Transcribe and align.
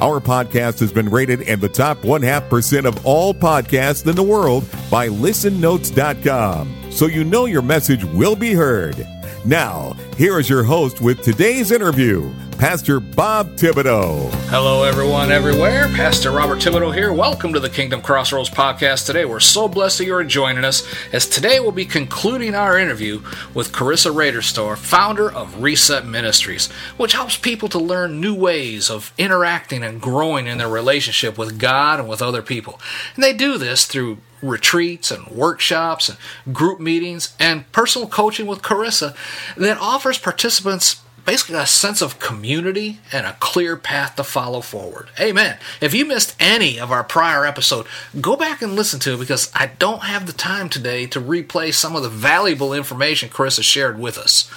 Our 0.00 0.20
podcast 0.20 0.78
has 0.78 0.92
been 0.92 1.08
rated 1.08 1.40
in 1.42 1.58
the 1.58 1.68
top 1.68 2.04
one 2.04 2.22
half 2.22 2.48
percent 2.48 2.86
of 2.86 3.04
all 3.04 3.34
podcasts 3.34 4.06
in 4.06 4.14
the 4.14 4.22
world 4.22 4.64
by 4.88 5.08
listennotes.com, 5.08 6.92
so 6.92 7.06
you 7.06 7.24
know 7.24 7.46
your 7.46 7.62
message 7.62 8.04
will 8.04 8.36
be 8.36 8.52
heard. 8.54 9.04
Now, 9.44 9.96
here 10.16 10.38
is 10.38 10.48
your 10.48 10.62
host 10.62 11.00
with 11.00 11.22
today's 11.22 11.72
interview, 11.72 12.32
Pastor 12.58 12.98
Bob 12.98 13.50
Thibodeau. 13.52 14.32
Hello, 14.48 14.82
everyone, 14.82 15.30
everywhere. 15.30 15.86
Pastor 15.94 16.32
Robert 16.32 16.58
Thibodeau 16.58 16.92
here. 16.92 17.12
Welcome 17.12 17.52
to 17.52 17.60
the 17.60 17.70
Kingdom 17.70 18.02
Crossroads 18.02 18.50
podcast 18.50 19.06
today. 19.06 19.24
We're 19.24 19.38
so 19.38 19.68
blessed 19.68 19.98
that 19.98 20.06
you're 20.06 20.24
joining 20.24 20.64
us 20.64 20.84
as 21.12 21.28
today 21.28 21.60
we'll 21.60 21.70
be 21.70 21.84
concluding 21.84 22.56
our 22.56 22.76
interview 22.76 23.22
with 23.54 23.70
Carissa 23.70 24.12
Raderstorf, 24.12 24.78
founder 24.78 25.30
of 25.30 25.62
Reset 25.62 26.04
Ministries, 26.04 26.66
which 26.96 27.12
helps 27.12 27.36
people 27.36 27.68
to 27.68 27.78
learn 27.78 28.20
new 28.20 28.34
ways 28.34 28.90
of 28.90 29.12
interacting 29.16 29.84
and 29.84 30.00
growing 30.00 30.48
in 30.48 30.58
their 30.58 30.68
relationship 30.68 31.38
with 31.38 31.60
God 31.60 32.00
and 32.00 32.08
with 32.08 32.20
other 32.20 32.42
people. 32.42 32.80
And 33.14 33.22
they 33.22 33.34
do 33.34 33.56
this 33.56 33.86
through 33.86 34.18
retreats 34.42 35.12
and 35.12 35.28
workshops 35.28 36.08
and 36.08 36.18
group 36.52 36.80
meetings 36.80 37.36
and 37.38 37.70
personal 37.70 38.08
coaching 38.08 38.48
with 38.48 38.62
Carissa 38.62 39.14
that 39.56 39.78
offers 39.78 40.18
participants 40.18 41.02
basically 41.28 41.56
a 41.56 41.66
sense 41.66 42.00
of 42.00 42.18
community 42.18 43.00
and 43.12 43.26
a 43.26 43.36
clear 43.38 43.76
path 43.76 44.16
to 44.16 44.24
follow 44.24 44.62
forward. 44.62 45.10
Amen. 45.20 45.58
If 45.78 45.92
you 45.92 46.06
missed 46.06 46.34
any 46.40 46.80
of 46.80 46.90
our 46.90 47.04
prior 47.04 47.44
episode, 47.44 47.86
go 48.18 48.34
back 48.34 48.62
and 48.62 48.72
listen 48.72 48.98
to 49.00 49.12
it 49.12 49.18
because 49.18 49.52
I 49.54 49.66
don't 49.78 50.04
have 50.04 50.26
the 50.26 50.32
time 50.32 50.70
today 50.70 51.06
to 51.08 51.20
replay 51.20 51.74
some 51.74 51.94
of 51.94 52.02
the 52.02 52.08
valuable 52.08 52.72
information 52.72 53.28
Carissa 53.28 53.62
shared 53.62 53.98
with 53.98 54.16
us. 54.16 54.50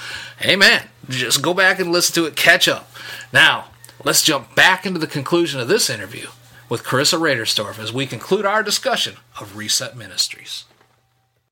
Amen. 0.46 0.88
Just 1.10 1.42
go 1.42 1.54
back 1.54 1.78
and 1.78 1.92
listen 1.92 2.16
to 2.16 2.26
it, 2.26 2.38
catch 2.38 2.70
up. 2.70 2.90
Now, 3.34 3.72
let's 4.06 4.24
jump 4.24 4.56
back 4.56 4.86
into 4.86 5.00
the 5.02 5.08
conclusion 5.08 5.60
of 5.60 5.68
this 5.68 5.90
interview 5.90 6.28
with 6.70 6.86
Carissa 6.86 7.20
Raderstorf 7.20 7.80
as 7.80 7.92
we 7.92 8.06
conclude 8.08 8.46
our 8.46 8.64
discussion 8.64 9.18
of 9.42 9.58
Reset 9.58 9.98
Ministries. 9.98 10.64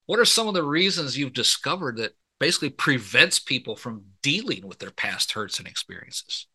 What 0.06 0.18
are 0.18 0.24
some 0.24 0.48
of 0.48 0.54
the 0.54 0.64
reasons 0.64 1.18
you've 1.18 1.34
discovered 1.34 1.98
that 1.98 2.16
basically 2.40 2.70
prevents 2.70 3.40
people 3.40 3.76
from 3.76 4.06
dealing 4.22 4.68
with 4.68 4.80
their 4.80 4.92
past 4.92 5.34
hurts 5.34 5.60
and 5.60 5.68
experiences? 5.68 6.48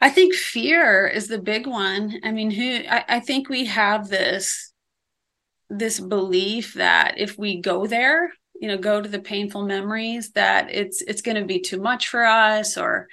I 0.00 0.10
think 0.10 0.34
fear 0.34 1.06
is 1.06 1.28
the 1.28 1.38
big 1.38 1.66
one. 1.66 2.20
I 2.22 2.30
mean, 2.30 2.50
who 2.50 2.82
I, 2.88 3.04
I 3.08 3.20
think 3.20 3.48
we 3.48 3.64
have 3.66 4.08
this 4.08 4.72
this 5.70 5.98
belief 5.98 6.74
that 6.74 7.14
if 7.16 7.38
we 7.38 7.60
go 7.60 7.86
there, 7.86 8.32
you 8.60 8.68
know, 8.68 8.76
go 8.76 9.00
to 9.00 9.08
the 9.08 9.18
painful 9.18 9.64
memories, 9.64 10.32
that 10.32 10.70
it's 10.70 11.00
it's 11.00 11.22
going 11.22 11.36
to 11.36 11.46
be 11.46 11.60
too 11.60 11.80
much 11.80 12.08
for 12.08 12.24
us, 12.24 12.76
or 12.76 13.08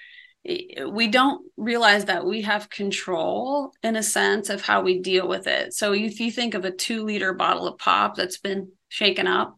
eh, 0.46 0.84
we 0.84 1.08
don't 1.08 1.46
realize 1.56 2.06
that 2.06 2.26
we 2.26 2.42
have 2.42 2.70
control 2.70 3.72
in 3.84 3.96
a 3.96 4.04
sense 4.04 4.50
of 4.50 4.62
how 4.62 4.82
we 4.82 5.00
deal 5.00 5.28
with 5.28 5.48
it. 5.48 5.74
So 5.74 5.94
if 5.94 6.20
you 6.20 6.30
think 6.30 6.56
of 6.56 6.66
a 6.66 6.72
two 6.72 7.04
liter 7.04 7.34
bottle 7.34 7.68
of 7.68 7.78
pop 7.78 8.16
that's 8.16 8.40
been 8.40 8.72
shaken 8.90 9.28
up, 9.28 9.58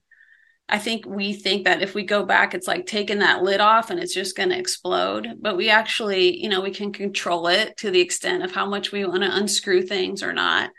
I 0.70 0.80
think 0.80 1.06
we 1.06 1.34
think 1.34 1.66
that 1.66 1.82
if 1.82 1.94
we 1.94 2.04
go 2.04 2.26
back, 2.26 2.54
it's 2.54 2.68
like 2.68 2.86
taking 2.86 3.20
that 3.20 3.44
lid 3.44 3.60
off 3.60 3.90
and 3.90 4.00
it's 4.00 4.14
just 4.14 4.38
going 4.38 4.50
to 4.50 4.58
explode. 4.58 5.36
But 5.40 5.58
we 5.58 5.70
actually, 5.70 6.42
you 6.42 6.50
know, 6.50 6.62
we 6.62 6.72
can 6.72 6.94
control 6.94 7.48
it 7.48 7.78
to 7.78 7.92
the 7.92 8.00
extent 8.00 8.44
of 8.44 8.52
how 8.52 8.66
much 8.66 8.92
we 8.92 9.06
want 9.06 9.24
to 9.24 9.36
unscrew 9.36 9.84
things 9.84 10.24
or 10.24 10.34
not. 10.34 10.72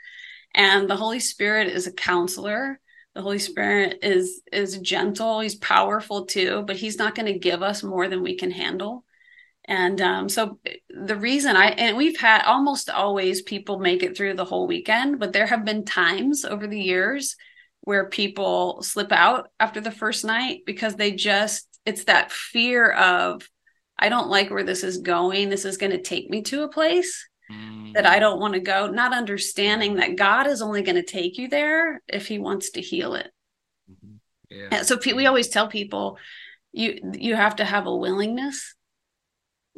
And 0.55 0.89
the 0.89 0.97
Holy 0.97 1.21
Spirit 1.21 1.69
is 1.69 1.87
a 1.87 1.93
counselor. 1.93 2.81
The 3.15 3.23
Holy 3.23 3.39
Spirit 3.39 3.99
is 4.03 4.43
is 4.51 4.79
gentle. 4.79 5.41
He's 5.41 5.55
powerful 5.55 6.27
too, 6.27 6.65
but 6.67 6.77
he's 6.77 6.99
not 6.99 7.15
going 7.15 7.33
to 7.33 7.39
give 7.39 7.63
us 7.63 7.83
more 7.83 8.09
than 8.09 8.23
we 8.23 8.37
can 8.37 8.51
handle. 8.51 9.05
And 9.67 10.01
um, 10.01 10.29
so 10.29 10.59
the 10.91 11.17
reason 11.17 11.57
I, 11.57 11.69
and 11.69 11.97
we've 11.97 12.19
had 12.19 12.43
almost 12.43 12.91
always 12.91 13.43
people 13.43 13.79
make 13.79 14.03
it 14.03 14.17
through 14.17 14.35
the 14.35 14.45
whole 14.45 14.67
weekend, 14.67 15.19
but 15.19 15.33
there 15.33 15.47
have 15.47 15.65
been 15.65 15.85
times 15.85 16.45
over 16.45 16.67
the 16.67 16.81
years 16.81 17.37
where 17.85 18.09
people 18.09 18.83
slip 18.83 19.13
out 19.13 19.49
after 19.61 19.81
the 19.81 19.91
first 19.91 20.25
night 20.25 20.61
because 20.67 20.97
they 20.97 21.13
just, 21.13 21.69
it's 21.87 22.05
that 22.05 22.33
fear 22.33 22.91
of, 22.91 23.49
I 23.99 24.09
don't 24.09 24.29
like 24.29 24.51
where 24.51 24.65
this 24.65 24.83
is 24.83 24.99
going. 24.99 25.49
This 25.49 25.65
is 25.65 25.77
going 25.77 25.93
to 25.93 26.03
take 26.03 26.29
me 26.29 26.43
to 26.43 26.63
a 26.63 26.69
place 26.69 27.29
that 27.95 28.07
I 28.07 28.19
don't 28.19 28.41
want 28.41 28.55
to 28.55 28.61
go, 28.61 28.89
not 28.89 29.13
understanding 29.13 29.97
that 29.97 30.17
God 30.17 30.47
is 30.47 30.63
only 30.63 30.83
going 30.83 30.97
to 30.97 31.03
take 31.03 31.39
you 31.39 31.47
there 31.47 32.03
if 32.09 32.27
he 32.27 32.39
wants 32.39 32.71
to 32.71 32.81
heal 32.81 33.15
it. 33.15 33.31
Mm-hmm. 33.89 34.17
Yeah. 34.51 34.83
So 34.83 34.99
we 35.15 35.27
always 35.27 35.49
tell 35.49 35.69
people, 35.69 36.19
you 36.73 36.99
you 37.13 37.37
have 37.37 37.57
to 37.57 37.65
have 37.65 37.87
a 37.87 37.95
willingness 37.95 38.75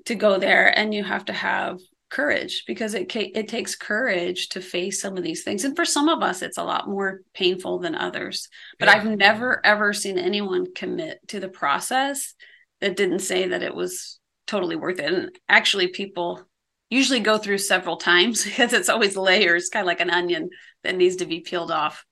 to 0.06 0.14
go 0.14 0.38
there 0.38 0.66
and 0.66 0.94
you 0.94 1.04
have 1.04 1.26
to 1.26 1.32
have 1.32 1.78
courage 2.08 2.64
because 2.66 2.94
it 2.94 3.14
it 3.14 3.48
takes 3.48 3.74
courage 3.74 4.48
to 4.50 4.60
face 4.60 5.00
some 5.00 5.16
of 5.16 5.22
these 5.22 5.42
things. 5.42 5.64
And 5.64 5.74
for 5.74 5.84
some 5.84 6.08
of 6.08 6.22
us 6.22 6.42
it's 6.42 6.58
a 6.58 6.64
lot 6.64 6.88
more 6.88 7.22
painful 7.34 7.78
than 7.78 7.94
others. 7.94 8.48
But 8.78 8.88
yeah. 8.88 8.94
i've 8.94 9.04
never 9.04 9.64
ever 9.64 9.92
seen 9.92 10.18
anyone 10.18 10.72
commit 10.74 11.18
to 11.28 11.40
the 11.40 11.48
process 11.48 12.34
that 12.80 12.96
didn't 12.96 13.20
say 13.20 13.48
that 13.48 13.62
it 13.62 13.74
was 13.74 14.20
totally 14.46 14.76
worth 14.76 14.98
it. 14.98 15.12
And 15.12 15.30
actually 15.48 15.88
people 15.88 16.42
usually 16.90 17.20
go 17.20 17.38
through 17.38 17.58
several 17.58 17.96
times 17.96 18.44
because 18.44 18.72
it's 18.72 18.88
always 18.88 19.16
layers 19.16 19.68
kind 19.68 19.82
of 19.82 19.88
like 19.88 20.00
an 20.00 20.10
onion 20.10 20.50
that 20.84 20.96
needs 20.96 21.16
to 21.16 21.26
be 21.26 21.40
peeled 21.40 21.70
off. 21.70 22.04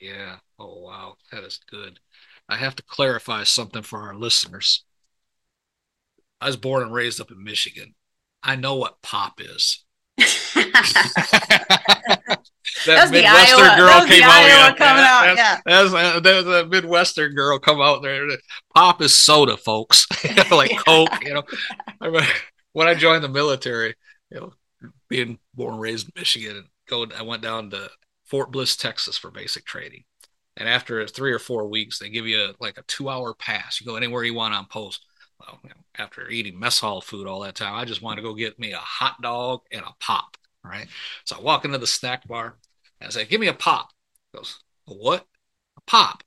Yeah. 0.00 0.36
Oh 0.58 0.80
wow. 0.80 1.14
That 1.32 1.44
is 1.44 1.60
good. 1.70 2.00
I 2.48 2.56
have 2.56 2.76
to 2.76 2.82
clarify 2.82 3.44
something 3.44 3.82
for 3.82 4.00
our 4.00 4.14
listeners. 4.14 4.84
I 6.40 6.46
was 6.46 6.56
born 6.56 6.82
and 6.82 6.94
raised 6.94 7.20
up 7.20 7.30
in 7.30 7.42
Michigan. 7.42 7.94
I 8.42 8.56
know 8.56 8.76
what 8.76 9.02
pop 9.02 9.40
is. 9.40 9.84
that 10.18 11.38
that's 12.86 13.10
Midwestern 13.10 13.60
Iowa. 13.60 13.76
girl 13.76 14.06
came 14.06 14.22
out. 14.22 14.46
Yeah, 14.46 14.74
coming 14.74 15.04
out. 15.04 15.22
That's, 15.22 15.38
yeah, 15.38 15.60
that's, 15.64 15.94
uh, 15.94 16.20
that's 16.20 16.46
a 16.46 16.66
Midwestern 16.66 17.34
girl 17.34 17.58
come 17.58 17.80
out 17.80 18.02
there. 18.02 18.26
Pop 18.74 19.02
is 19.02 19.14
soda, 19.14 19.56
folks, 19.56 20.06
like 20.50 20.70
yeah. 20.70 20.78
Coke. 20.78 21.24
You 21.24 21.34
know, 21.34 21.44
when 22.72 22.88
I 22.88 22.94
joined 22.94 23.24
the 23.24 23.28
military, 23.28 23.94
you 24.30 24.40
know, 24.40 24.52
being 25.08 25.38
born 25.54 25.74
and 25.74 25.82
raised 25.82 26.06
in 26.06 26.12
Michigan, 26.16 26.56
and 26.56 26.66
going, 26.88 27.12
I 27.12 27.22
went 27.22 27.42
down 27.42 27.70
to 27.70 27.90
Fort 28.24 28.50
Bliss, 28.50 28.76
Texas, 28.76 29.18
for 29.18 29.30
basic 29.30 29.64
training. 29.64 30.04
And 30.56 30.68
after 30.68 31.06
three 31.06 31.32
or 31.32 31.38
four 31.38 31.68
weeks, 31.68 31.98
they 31.98 32.08
give 32.08 32.26
you 32.26 32.40
a, 32.40 32.54
like 32.58 32.78
a 32.78 32.82
two-hour 32.82 33.34
pass. 33.34 33.80
You 33.80 33.86
go 33.86 33.94
anywhere 33.94 34.24
you 34.24 34.34
want 34.34 34.54
on 34.54 34.66
post 34.66 35.04
well, 35.40 35.60
you 35.62 35.70
know, 35.70 35.76
after 35.98 36.28
eating 36.28 36.58
mess 36.58 36.80
hall 36.80 37.00
food 37.00 37.26
all 37.26 37.40
that 37.40 37.54
time, 37.54 37.74
I 37.74 37.84
just 37.84 38.02
wanted 38.02 38.22
to 38.22 38.28
go 38.28 38.34
get 38.34 38.58
me 38.58 38.72
a 38.72 38.78
hot 38.78 39.20
dog 39.22 39.62
and 39.72 39.82
a 39.82 39.94
pop. 40.00 40.36
Right. 40.64 40.88
So 41.24 41.36
I 41.36 41.40
walk 41.40 41.64
into 41.64 41.78
the 41.78 41.86
snack 41.86 42.26
bar 42.26 42.56
and 43.00 43.08
I 43.08 43.10
say, 43.10 43.24
Give 43.24 43.40
me 43.40 43.48
a 43.48 43.54
pop. 43.54 43.90
He 44.32 44.38
goes, 44.38 44.60
a 44.86 44.94
What? 44.94 45.26
A 45.76 45.80
pop. 45.82 46.22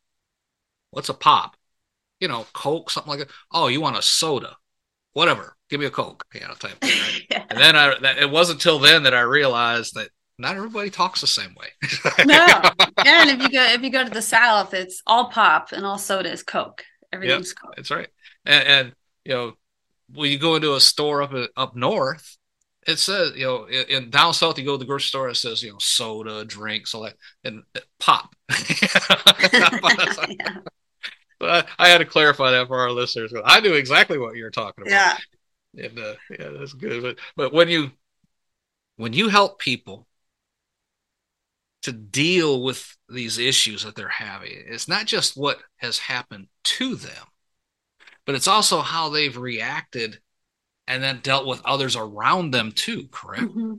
What's 0.91 1.09
a 1.09 1.13
pop? 1.13 1.55
You 2.19 2.27
know, 2.27 2.45
Coke, 2.53 2.89
something 2.89 3.09
like 3.09 3.19
that. 3.19 3.29
Oh, 3.51 3.67
you 3.67 3.81
want 3.81 3.97
a 3.97 4.01
soda? 4.01 4.57
Whatever. 5.13 5.57
Give 5.69 5.79
me 5.79 5.85
a 5.85 5.91
Coke. 5.91 6.25
You 6.33 6.41
know, 6.41 6.53
type 6.53 6.79
thing. 6.81 6.89
Right? 6.89 7.25
yeah. 7.29 7.45
And 7.49 7.59
then 7.59 7.75
I, 7.75 7.99
that, 7.99 8.17
it 8.17 8.29
wasn't 8.29 8.59
until 8.59 8.79
then 8.79 9.03
that 9.03 9.13
I 9.13 9.21
realized 9.21 9.95
that 9.95 10.09
not 10.37 10.55
everybody 10.55 10.89
talks 10.89 11.19
the 11.21 11.27
same 11.27 11.53
way. 11.55 11.67
no. 12.25 12.47
Yeah, 13.05 13.21
and 13.21 13.29
if 13.29 13.41
you 13.41 13.49
go 13.49 13.63
if 13.63 13.81
you 13.81 13.89
go 13.89 14.03
to 14.03 14.09
the 14.09 14.21
South, 14.21 14.73
it's 14.73 15.01
all 15.05 15.29
pop 15.29 15.71
and 15.71 15.85
all 15.85 15.97
soda 15.97 16.31
is 16.31 16.43
Coke. 16.43 16.83
Everything's 17.11 17.49
yep, 17.49 17.57
Coke. 17.61 17.75
That's 17.75 17.91
right. 17.91 18.07
And, 18.45 18.67
and 18.67 18.95
you 19.25 19.33
know, 19.33 19.53
when 20.13 20.31
you 20.31 20.39
go 20.39 20.55
into 20.55 20.75
a 20.75 20.79
store 20.79 21.21
up 21.21 21.33
up 21.55 21.75
north, 21.75 22.37
it 22.87 22.97
says, 22.97 23.33
you 23.35 23.45
know, 23.45 23.65
in, 23.65 23.85
in, 23.89 24.09
down 24.09 24.33
south, 24.33 24.57
you 24.57 24.65
go 24.65 24.73
to 24.73 24.77
the 24.77 24.85
grocery 24.85 25.07
store, 25.07 25.29
it 25.29 25.35
says, 25.35 25.61
you 25.61 25.71
know, 25.71 25.77
soda, 25.79 26.43
drinks, 26.45 26.95
all 26.95 27.03
that, 27.03 27.15
and 27.43 27.63
pop. 27.99 28.35
yeah. 29.51 30.57
I, 31.41 31.63
I, 31.77 31.89
had 31.89 31.99
to 31.99 32.05
clarify 32.05 32.51
that 32.51 32.67
for 32.67 32.79
our 32.79 32.91
listeners. 32.91 33.33
I 33.43 33.59
knew 33.59 33.73
exactly 33.73 34.17
what 34.17 34.35
you 34.35 34.43
were 34.43 34.51
talking 34.51 34.83
about. 34.83 34.91
Yeah. 35.73 35.85
And 35.85 35.99
uh, 35.99 36.13
yeah, 36.29 36.49
that's 36.57 36.73
good. 36.73 37.01
But 37.01 37.17
but 37.35 37.53
when 37.53 37.69
you 37.69 37.91
when 38.97 39.13
you 39.13 39.29
help 39.29 39.59
people 39.59 40.07
to 41.83 41.91
deal 41.91 42.61
with 42.61 42.95
these 43.09 43.37
issues 43.37 43.83
that 43.83 43.95
they're 43.95 44.09
having, 44.09 44.51
it's 44.53 44.87
not 44.87 45.05
just 45.05 45.37
what 45.37 45.59
has 45.77 45.97
happened 45.97 46.47
to 46.63 46.95
them, 46.95 47.25
but 48.25 48.35
it's 48.35 48.47
also 48.47 48.81
how 48.81 49.09
they've 49.09 49.37
reacted 49.37 50.19
and 50.87 51.01
then 51.01 51.19
dealt 51.23 51.47
with 51.47 51.61
others 51.65 51.95
around 51.95 52.51
them 52.51 52.71
too, 52.71 53.07
correct? 53.11 53.43
Mm-hmm. 53.43 53.73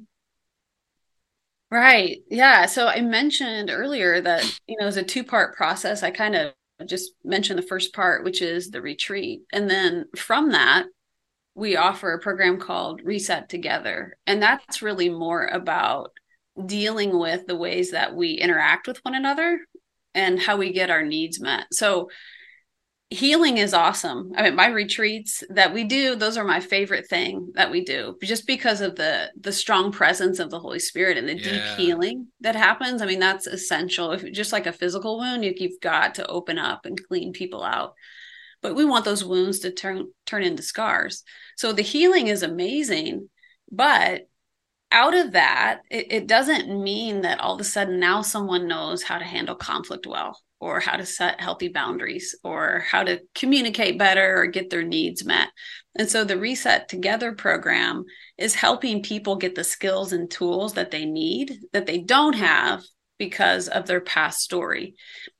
Right. 1.71 2.19
Yeah. 2.29 2.67
So 2.67 2.87
I 2.87 3.01
mentioned 3.01 3.71
earlier 3.71 4.21
that, 4.21 4.61
you 4.67 4.77
know, 4.79 4.87
it's 4.87 4.99
a 4.99 5.03
two 5.03 5.25
part 5.25 5.57
process. 5.57 6.03
I 6.03 6.11
kind 6.11 6.37
of 6.37 6.53
just 6.87 7.13
mentioned 7.25 7.59
the 7.59 7.67
first 7.67 7.95
part, 7.95 8.25
which 8.25 8.43
is 8.43 8.71
the 8.71 8.83
retreat. 8.83 9.43
And 9.53 9.71
then 9.71 10.07
from 10.17 10.51
that, 10.51 10.85
we 11.55 11.77
offer 11.77 12.13
a 12.13 12.19
program 12.19 12.59
called 12.59 13.01
Reset 13.05 13.49
Together. 13.49 14.17
And 14.27 14.43
that's 14.43 14.83
really 14.83 15.09
more 15.09 15.47
about 15.47 16.13
dealing 16.67 17.19
with 17.19 17.47
the 17.47 17.57
ways 17.57 17.93
that 17.93 18.15
we 18.15 18.33
interact 18.33 18.87
with 18.87 18.99
one 19.05 19.15
another 19.15 19.61
and 20.15 20.39
how 20.39 20.57
we 20.57 20.73
get 20.73 20.91
our 20.91 21.03
needs 21.03 21.41
met. 21.41 21.67
So 21.73 22.11
healing 23.13 23.59
is 23.59 23.75
awesome. 23.75 24.33
I 24.37 24.43
mean, 24.43 24.57
my 24.57 24.69
retreats 24.69 25.45
that 25.51 25.73
we 25.75 25.85
do, 25.85 26.17
those 26.17 26.37
are 26.37 26.45
my 26.45 26.61
favorite 26.61 27.07
thing 27.09 27.53
that 27.55 27.71
we 27.71 27.85
do, 27.85 28.17
just 28.23 28.47
because 28.47 28.81
of 28.81 28.97
the 28.97 29.31
the 29.39 29.53
strong 29.53 29.93
presence 29.93 30.39
of 30.39 30.51
the 30.51 30.59
Holy 30.59 30.79
Spirit 30.79 31.19
and 31.19 31.29
the 31.29 31.37
yeah. 31.37 31.43
deep 31.43 31.79
healing 31.79 32.29
that 32.41 32.57
happens. 32.57 33.03
I 33.03 33.07
mean, 33.07 33.21
that's 33.21 33.47
essential. 33.47 34.13
If 34.13 34.31
just 34.33 34.53
like 34.53 34.67
a 34.67 34.73
physical 34.73 35.19
wound, 35.19 35.45
you, 35.45 35.53
you've 35.57 35.81
got 35.81 36.17
to 36.17 36.27
open 36.27 36.59
up 36.59 36.87
and 36.87 37.07
clean 37.09 37.33
people 37.33 37.63
out. 37.63 37.95
But 38.63 38.75
we 38.75 38.85
want 38.85 39.05
those 39.05 39.25
wounds 39.25 39.61
to 39.61 39.71
turn 39.71 40.09
turn 40.27 40.43
into 40.43 40.63
scars. 40.63 41.23
So 41.57 41.73
the 41.73 41.83
healing 41.83 42.29
is 42.29 42.43
amazing, 42.43 43.29
but 43.71 44.23
out 44.91 45.15
of 45.15 45.33
that, 45.33 45.81
it, 45.91 46.13
it 46.13 46.27
doesn't 46.27 46.83
mean 46.83 47.23
that 47.23 47.41
all 47.41 47.55
of 47.55 47.61
a 47.61 47.65
sudden 47.65 47.99
now 47.99 48.23
someone 48.23 48.69
knows 48.69 49.03
how 49.03 49.19
to 49.19 49.25
handle 49.25 49.55
conflict 49.55 50.07
well 50.07 50.39
or 50.63 50.79
how 50.79 50.97
to 50.97 51.05
set 51.05 51.41
healthy 51.41 51.67
boundaries 51.67 52.37
or 52.45 52.85
how 52.89 53.03
to 53.03 53.21
communicate 53.35 53.99
better 53.99 54.41
or 54.41 54.47
get 54.47 54.71
their 54.71 54.85
needs 54.85 55.25
met. 55.25 55.49
And 55.99 56.09
so 56.09 56.23
the 56.23 56.39
Reset 56.39 56.89
Together 56.89 57.33
program 57.33 58.05
is 58.39 58.55
helping 58.55 59.03
people 59.03 59.35
get 59.35 59.57
the 59.57 59.65
skills 59.65 60.13
and 60.13 60.31
tools 60.31 60.75
that 60.75 60.93
they 60.93 61.05
need 61.05 61.59
that 61.73 61.87
they 61.87 61.99
don't 61.99 62.35
have 62.35 62.81
because 63.19 63.67
of 63.67 63.87
their 63.87 64.01
past 64.01 64.39
story. 64.39 64.95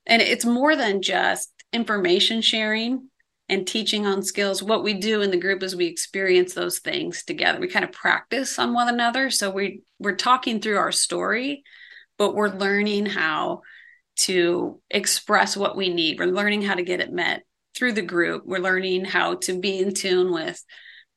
And 0.05 0.21
it's 0.21 0.43
more 0.43 0.75
than 0.75 1.01
just 1.01 1.53
information 1.71 2.41
sharing 2.41 3.09
and 3.47 3.65
teaching 3.65 4.05
on 4.05 4.23
skills. 4.23 4.61
What 4.61 4.83
we 4.83 4.93
do 4.93 5.21
in 5.21 5.31
the 5.31 5.37
group 5.37 5.63
is 5.63 5.73
we 5.73 5.85
experience 5.85 6.53
those 6.53 6.79
things 6.79 7.23
together. 7.23 7.61
We 7.61 7.69
kind 7.69 7.85
of 7.85 7.93
practice 7.93 8.59
on 8.59 8.73
one 8.73 8.89
another. 8.89 9.29
So 9.29 9.49
we 9.49 9.83
we're 9.99 10.15
talking 10.17 10.59
through 10.59 10.79
our 10.79 10.91
story, 10.91 11.63
but 12.17 12.35
we're 12.35 12.53
learning 12.53 13.05
how 13.05 13.61
to 14.15 14.79
express 14.89 15.57
what 15.57 15.75
we 15.75 15.89
need. 15.89 16.19
We're 16.19 16.25
learning 16.27 16.61
how 16.61 16.75
to 16.75 16.83
get 16.83 16.99
it 16.99 17.11
met 17.11 17.43
through 17.75 17.93
the 17.93 18.01
group. 18.01 18.43
We're 18.45 18.59
learning 18.59 19.05
how 19.05 19.35
to 19.35 19.59
be 19.59 19.79
in 19.79 19.93
tune 19.93 20.31
with 20.31 20.63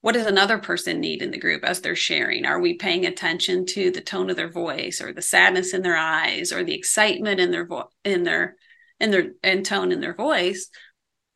what 0.01 0.13
does 0.13 0.27
another 0.27 0.59
person 0.59 1.01
need 1.01 1.21
in 1.21 1.33
the 1.33 1.39
group 1.39 1.65
as 1.65 1.81
they're 1.81 1.97
sharing? 1.97 2.47
Are 2.47 2.61
we 2.61 2.75
paying 2.75 3.07
attention 3.07 3.67
to 3.67 3.91
the 3.91 4.01
tone 4.01 4.31
of 4.31 4.37
their 4.37 4.51
voice 4.51 5.01
or 5.01 5.13
the 5.13 5.23
sadness 5.23 5.75
in 5.75 5.83
their 5.83 5.97
eyes 5.97 6.53
or 6.53 6.63
the 6.63 6.75
excitement 6.75 7.41
in 7.41 7.51
their 7.51 7.67
vo- 7.67 7.91
in 8.05 8.23
their 8.23 8.55
in 9.01 9.11
their 9.11 9.33
in 9.43 9.65
tone 9.65 9.91
in 9.91 10.01
their 10.01 10.15
voice? 10.15 10.69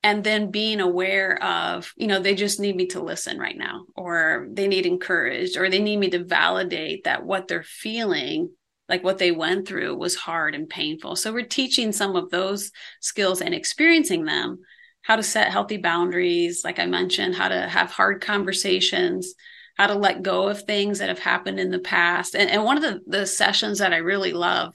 And 0.03 0.25
then 0.25 0.51
being 0.51 0.81
aware 0.81 1.43
of, 1.43 1.93
you 1.97 2.07
know, 2.07 2.21
they 2.21 2.35
just 2.35 2.61
need 2.61 2.75
me 2.75 2.87
to 2.87 3.03
listen 3.03 3.39
right 3.39 3.59
now, 3.59 3.87
or 3.97 4.47
they 4.51 4.67
need 4.67 4.87
encouraged, 4.87 5.59
or 5.59 5.69
they 5.69 5.81
need 5.81 5.99
me 5.99 6.11
to 6.11 6.25
validate 6.25 7.05
that 7.05 7.27
what 7.27 7.49
they're 7.49 7.65
feeling 7.65 8.51
like 8.91 9.05
what 9.05 9.19
they 9.19 9.31
went 9.31 9.69
through 9.69 9.97
was 9.97 10.17
hard 10.17 10.55
and 10.57 10.69
painful. 10.69 11.15
So 11.15 11.33
we're 11.33 11.47
teaching 11.47 11.93
some 11.93 12.17
of 12.17 12.29
those 12.29 12.73
skills 13.01 13.41
and 13.41 13.55
experiencing 13.55 14.25
them, 14.25 14.59
how 15.03 15.15
to 15.15 15.23
set 15.23 15.53
healthy 15.53 15.77
boundaries, 15.77 16.63
like 16.65 16.81
I 16.81 16.87
mentioned, 16.87 17.37
how 17.37 17.49
to 17.49 17.69
have 17.69 17.93
hard 17.93 18.21
conversations, 18.21 19.33
how 19.79 19.87
to 19.87 19.95
let 19.95 20.25
go 20.25 20.49
of 20.49 20.63
things 20.63 20.99
that 20.99 21.09
have 21.09 21.21
happened 21.21 21.61
in 21.61 21.71
the 21.71 21.79
past. 21.79 22.35
And, 22.35 22.51
and 22.51 22.65
one 22.65 22.77
of 22.77 22.83
the, 22.83 23.01
the 23.07 23.27
sessions 23.27 23.79
that 23.79 23.93
I 23.93 23.99
really 23.99 24.33
love 24.33 24.75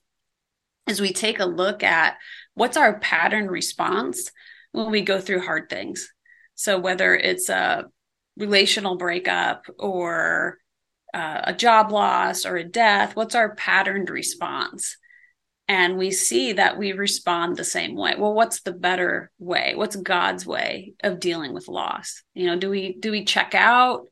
is 0.87 1.01
we 1.01 1.11
take 1.11 1.41
a 1.41 1.45
look 1.45 1.83
at 1.83 2.15
what's 2.53 2.77
our 2.77 2.97
pattern 2.99 3.47
response 3.47 4.31
when 4.71 4.91
we 4.91 5.01
go 5.01 5.19
through 5.19 5.41
hard 5.41 5.69
things. 5.69 6.09
So 6.55 6.79
whether 6.79 7.13
it's 7.13 7.49
a 7.49 7.83
relational 8.37 8.95
breakup 8.95 9.65
or 9.77 10.57
uh, 11.15 11.41
a 11.45 11.53
job 11.53 11.93
loss 11.93 12.45
or 12.45 12.57
a 12.57 12.63
death, 12.63 13.15
what's 13.15 13.35
our 13.35 13.55
patterned 13.55 14.09
response? 14.09 14.97
And 15.67 15.97
we 15.97 16.11
see 16.11 16.53
that 16.53 16.77
we 16.77 16.91
respond 16.91 17.55
the 17.55 17.63
same 17.63 17.95
way. 17.95 18.15
Well, 18.17 18.33
what's 18.33 18.61
the 18.61 18.73
better 18.73 19.31
way? 19.39 19.73
What's 19.75 19.95
God's 19.95 20.45
way 20.45 20.93
of 21.01 21.21
dealing 21.21 21.53
with 21.53 21.69
loss? 21.69 22.21
You 22.33 22.47
know, 22.47 22.59
do 22.59 22.69
we 22.69 22.97
do 22.99 23.11
we 23.11 23.23
check 23.23 23.55
out? 23.55 24.07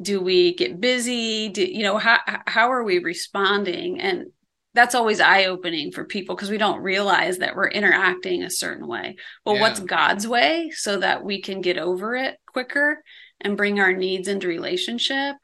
Do 0.00 0.20
we 0.20 0.54
get 0.54 0.78
busy? 0.78 1.48
Do 1.48 1.64
you 1.64 1.84
know 1.84 1.96
how 1.96 2.18
how 2.46 2.70
are 2.70 2.84
we 2.84 2.98
responding? 2.98 3.98
And 4.00 4.26
that's 4.74 4.94
always 4.94 5.20
eye 5.20 5.46
opening 5.46 5.90
for 5.90 6.04
people 6.04 6.36
because 6.36 6.50
we 6.50 6.58
don't 6.58 6.82
realize 6.82 7.38
that 7.38 7.56
we're 7.56 7.68
interacting 7.68 8.42
a 8.42 8.50
certain 8.50 8.86
way. 8.86 9.16
Well, 9.44 9.54
yeah. 9.54 9.60
what's 9.62 9.80
God's 9.80 10.28
way 10.28 10.70
so 10.74 10.98
that 10.98 11.24
we 11.24 11.40
can 11.40 11.62
get 11.62 11.78
over 11.78 12.14
it 12.14 12.38
quicker 12.46 13.02
and 13.40 13.56
bring 13.56 13.80
our 13.80 13.92
needs 13.92 14.28
into 14.28 14.48
relationship 14.48 15.36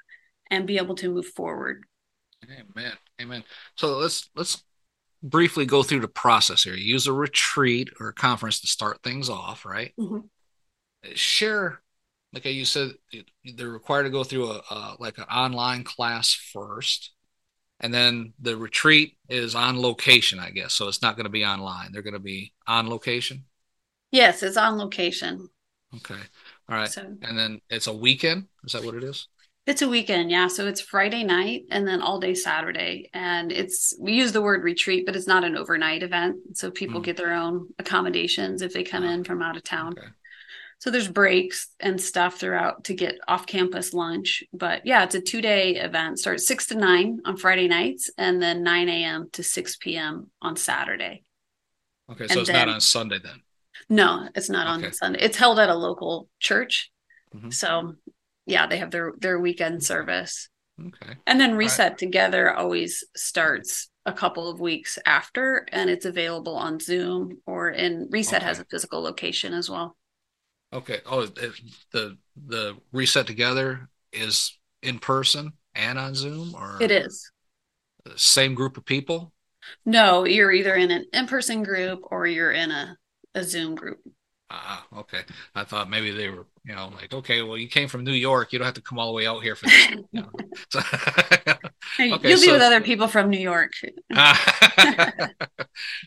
and 0.51 0.67
be 0.67 0.79
able 0.79 0.95
to 0.97 1.13
move 1.13 1.27
forward. 1.27 1.85
Amen. 2.45 2.93
Amen. 3.21 3.45
So 3.77 3.99
let's 3.99 4.31
let's 4.37 4.63
briefly 5.23 5.67
go 5.67 5.83
through 5.83 6.01
the 6.01 6.09
process 6.09 6.63
here. 6.63 6.75
You 6.75 6.93
use 6.93 7.07
a 7.07 7.13
retreat 7.13 7.91
or 8.01 8.09
a 8.09 8.15
conference 8.15 8.61
to 8.61 8.67
start 8.67 9.03
things 9.03 9.29
off, 9.29 9.65
right? 9.65 9.93
Mm-hmm. 9.99 10.19
Share, 11.15 11.81
like 12.33 12.45
you 12.45 12.65
said, 12.65 12.93
they're 13.57 13.69
required 13.69 14.05
to 14.05 14.11
go 14.11 14.25
through 14.25 14.51
a, 14.51 14.63
a 14.71 14.97
like 14.99 15.19
an 15.19 15.25
online 15.25 15.85
class 15.85 16.33
first, 16.33 17.13
and 17.81 17.93
then 17.93 18.33
the 18.41 18.57
retreat 18.57 19.17
is 19.29 19.55
on 19.55 19.81
location, 19.81 20.39
I 20.39 20.51
guess. 20.51 20.75
So 20.75 20.89
it's 20.89 21.03
not 21.03 21.17
going 21.17 21.27
to 21.27 21.31
be 21.31 21.45
online. 21.45 21.93
They're 21.93 22.03
going 22.03 22.15
to 22.15 22.21
be 22.21 22.53
on 22.67 22.89
location. 22.89 23.45
Yes, 24.11 24.43
it's 24.43 24.57
on 24.57 24.79
location. 24.79 25.49
Okay. 25.97 26.21
All 26.69 26.77
right. 26.77 26.89
So, 26.89 27.03
and 27.23 27.39
then 27.39 27.61
it's 27.71 27.87
a 27.87 27.93
weekend. 27.93 28.47
Is 28.65 28.73
that 28.73 28.85
what 28.85 28.95
it 28.95 29.05
is? 29.05 29.29
It's 29.69 29.83
a 29.83 29.89
weekend, 29.89 30.31
yeah. 30.31 30.47
So 30.47 30.67
it's 30.67 30.81
Friday 30.81 31.25
night 31.25 31.67
and 31.71 31.87
then 31.87 32.01
all 32.01 32.19
day 32.19 32.33
Saturday. 32.33 33.11
And 33.13 33.53
it's, 33.53 33.93
we 34.01 34.15
use 34.15 34.33
the 34.33 34.41
word 34.41 34.65
retreat, 34.65 35.05
but 35.05 35.15
it's 35.15 35.27
not 35.27 35.45
an 35.45 35.59
overnight 35.59 36.03
event. 36.03 36.57
So 36.57 36.71
people 36.71 37.03
mm. 37.03 37.05
get 37.05 37.19
their 37.19 37.35
own 37.35 37.69
accommodations 37.79 38.63
if 38.63 38.73
they 38.73 38.83
come 38.83 39.05
in 39.05 39.25
from 39.25 39.43
out 39.43 39.59
of 39.59 39.63
town. 39.63 39.93
Okay. 39.93 40.09
So 40.79 40.91
there's 40.91 41.07
breaks 41.07 41.69
and 41.81 42.01
stuff 42.01 42.39
throughout 42.41 42.85
to 42.85 42.95
get 42.95 43.19
off 43.29 43.47
campus 43.47 43.93
lunch. 43.93 44.43
But 44.55 44.87
yeah, 44.87 45.05
it's 45.05 45.17
a 45.17 45.21
two 45.21 45.43
day 45.43 45.77
event. 45.77 46.19
Starts 46.19 46.47
six 46.47 46.69
to 46.69 46.75
nine 46.75 47.21
on 47.27 47.37
Friday 47.37 47.69
nights 47.69 48.11
and 48.17 48.41
then 48.41 48.63
9 48.63 48.89
a.m. 48.89 49.29
to 49.33 49.43
6 49.43 49.77
p.m. 49.77 50.31
on 50.41 50.57
Saturday. 50.57 51.25
Okay. 52.11 52.27
So 52.27 52.33
and 52.33 52.41
it's 52.41 52.49
then, 52.49 52.69
not 52.69 52.75
on 52.75 52.81
Sunday 52.81 53.19
then? 53.23 53.43
No, 53.91 54.31
it's 54.35 54.49
not 54.49 54.79
okay. 54.79 54.87
on 54.87 54.93
Sunday. 54.95 55.21
It's 55.21 55.37
held 55.37 55.59
at 55.59 55.69
a 55.69 55.75
local 55.75 56.31
church. 56.41 56.91
Mm-hmm. 57.37 57.51
So 57.51 57.97
yeah, 58.49 58.67
they 58.67 58.79
have 58.79 58.91
their 58.91 59.13
their 59.19 59.39
weekend 59.39 59.85
service. 59.85 60.49
Okay. 60.81 61.15
And 61.27 61.41
then 61.41 61.55
Reset 61.55 61.91
right. 61.91 61.99
Together 61.99 62.53
always 62.53 63.05
starts 63.17 63.91
a 64.07 64.13
couple 64.13 64.49
of 64.49 64.59
weeks 64.59 64.99
after, 65.05 65.67
and 65.71 65.91
it's 65.91 66.07
available 66.07 66.57
on 66.57 66.81
Zoom 66.81 67.39
or 67.47 67.69
in 67.71 68.09
Reset 68.11 68.37
okay. 68.37 68.47
has 68.47 68.59
a 68.59 68.65
physical 68.65 69.03
location 69.03 69.53
as 69.53 69.69
well. 69.69 69.97
Okay. 70.73 71.01
Oh, 71.05 71.27
the 71.93 72.17
the 72.37 72.77
Reset 72.93 73.27
Together 73.27 73.89
is 74.13 74.57
in 74.83 74.99
person 74.99 75.53
and 75.75 75.99
on 75.99 76.15
Zoom, 76.15 76.55
or 76.55 76.79
it 76.81 76.91
is 76.91 77.31
same 78.17 78.55
group 78.55 78.77
of 78.77 78.85
people. 78.85 79.33
No, 79.85 80.25
you're 80.25 80.53
either 80.53 80.75
in 80.75 80.91
an 80.91 81.05
in 81.13 81.27
person 81.27 81.63
group 81.63 82.01
or 82.11 82.27
you're 82.27 82.53
in 82.53 82.71
a 82.71 82.97
a 83.35 83.45
Zoom 83.45 83.75
group. 83.75 83.99
Ah, 84.51 84.87
okay. 84.97 85.21
I 85.55 85.65
thought 85.65 85.91
maybe 85.91 86.11
they 86.11 86.31
were, 86.31 86.47
you 86.65 86.75
know, 86.75 86.91
like, 86.95 87.13
okay, 87.13 87.43
well, 87.43 87.59
you 87.59 87.69
came 87.69 87.87
from 87.87 88.03
New 88.03 88.13
York, 88.13 88.53
you 88.53 88.59
don't 88.59 88.65
have 88.65 88.75
to 88.75 88.81
come 88.81 88.99
all 88.99 89.09
the 89.09 89.13
way 89.13 89.27
out 89.27 89.43
here 89.43 89.55
for 89.55 89.67
this. 89.67 89.89
You 90.13 90.23
know? 90.23 90.31
so, 90.71 90.79
okay, 92.01 92.31
You'll 92.31 92.41
be 92.41 92.51
with 92.53 92.63
other 92.63 92.81
people 92.81 93.09
from 93.09 93.29
New 93.29 93.39
York 93.39 93.73
so, 93.75 93.89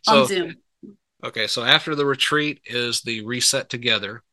on 0.08 0.28
Zoom. 0.28 0.56
Okay, 1.24 1.46
so 1.46 1.64
after 1.64 1.94
the 1.94 2.06
retreat 2.06 2.62
is 2.66 3.02
the 3.02 3.24
reset 3.24 3.70
together 3.70 4.24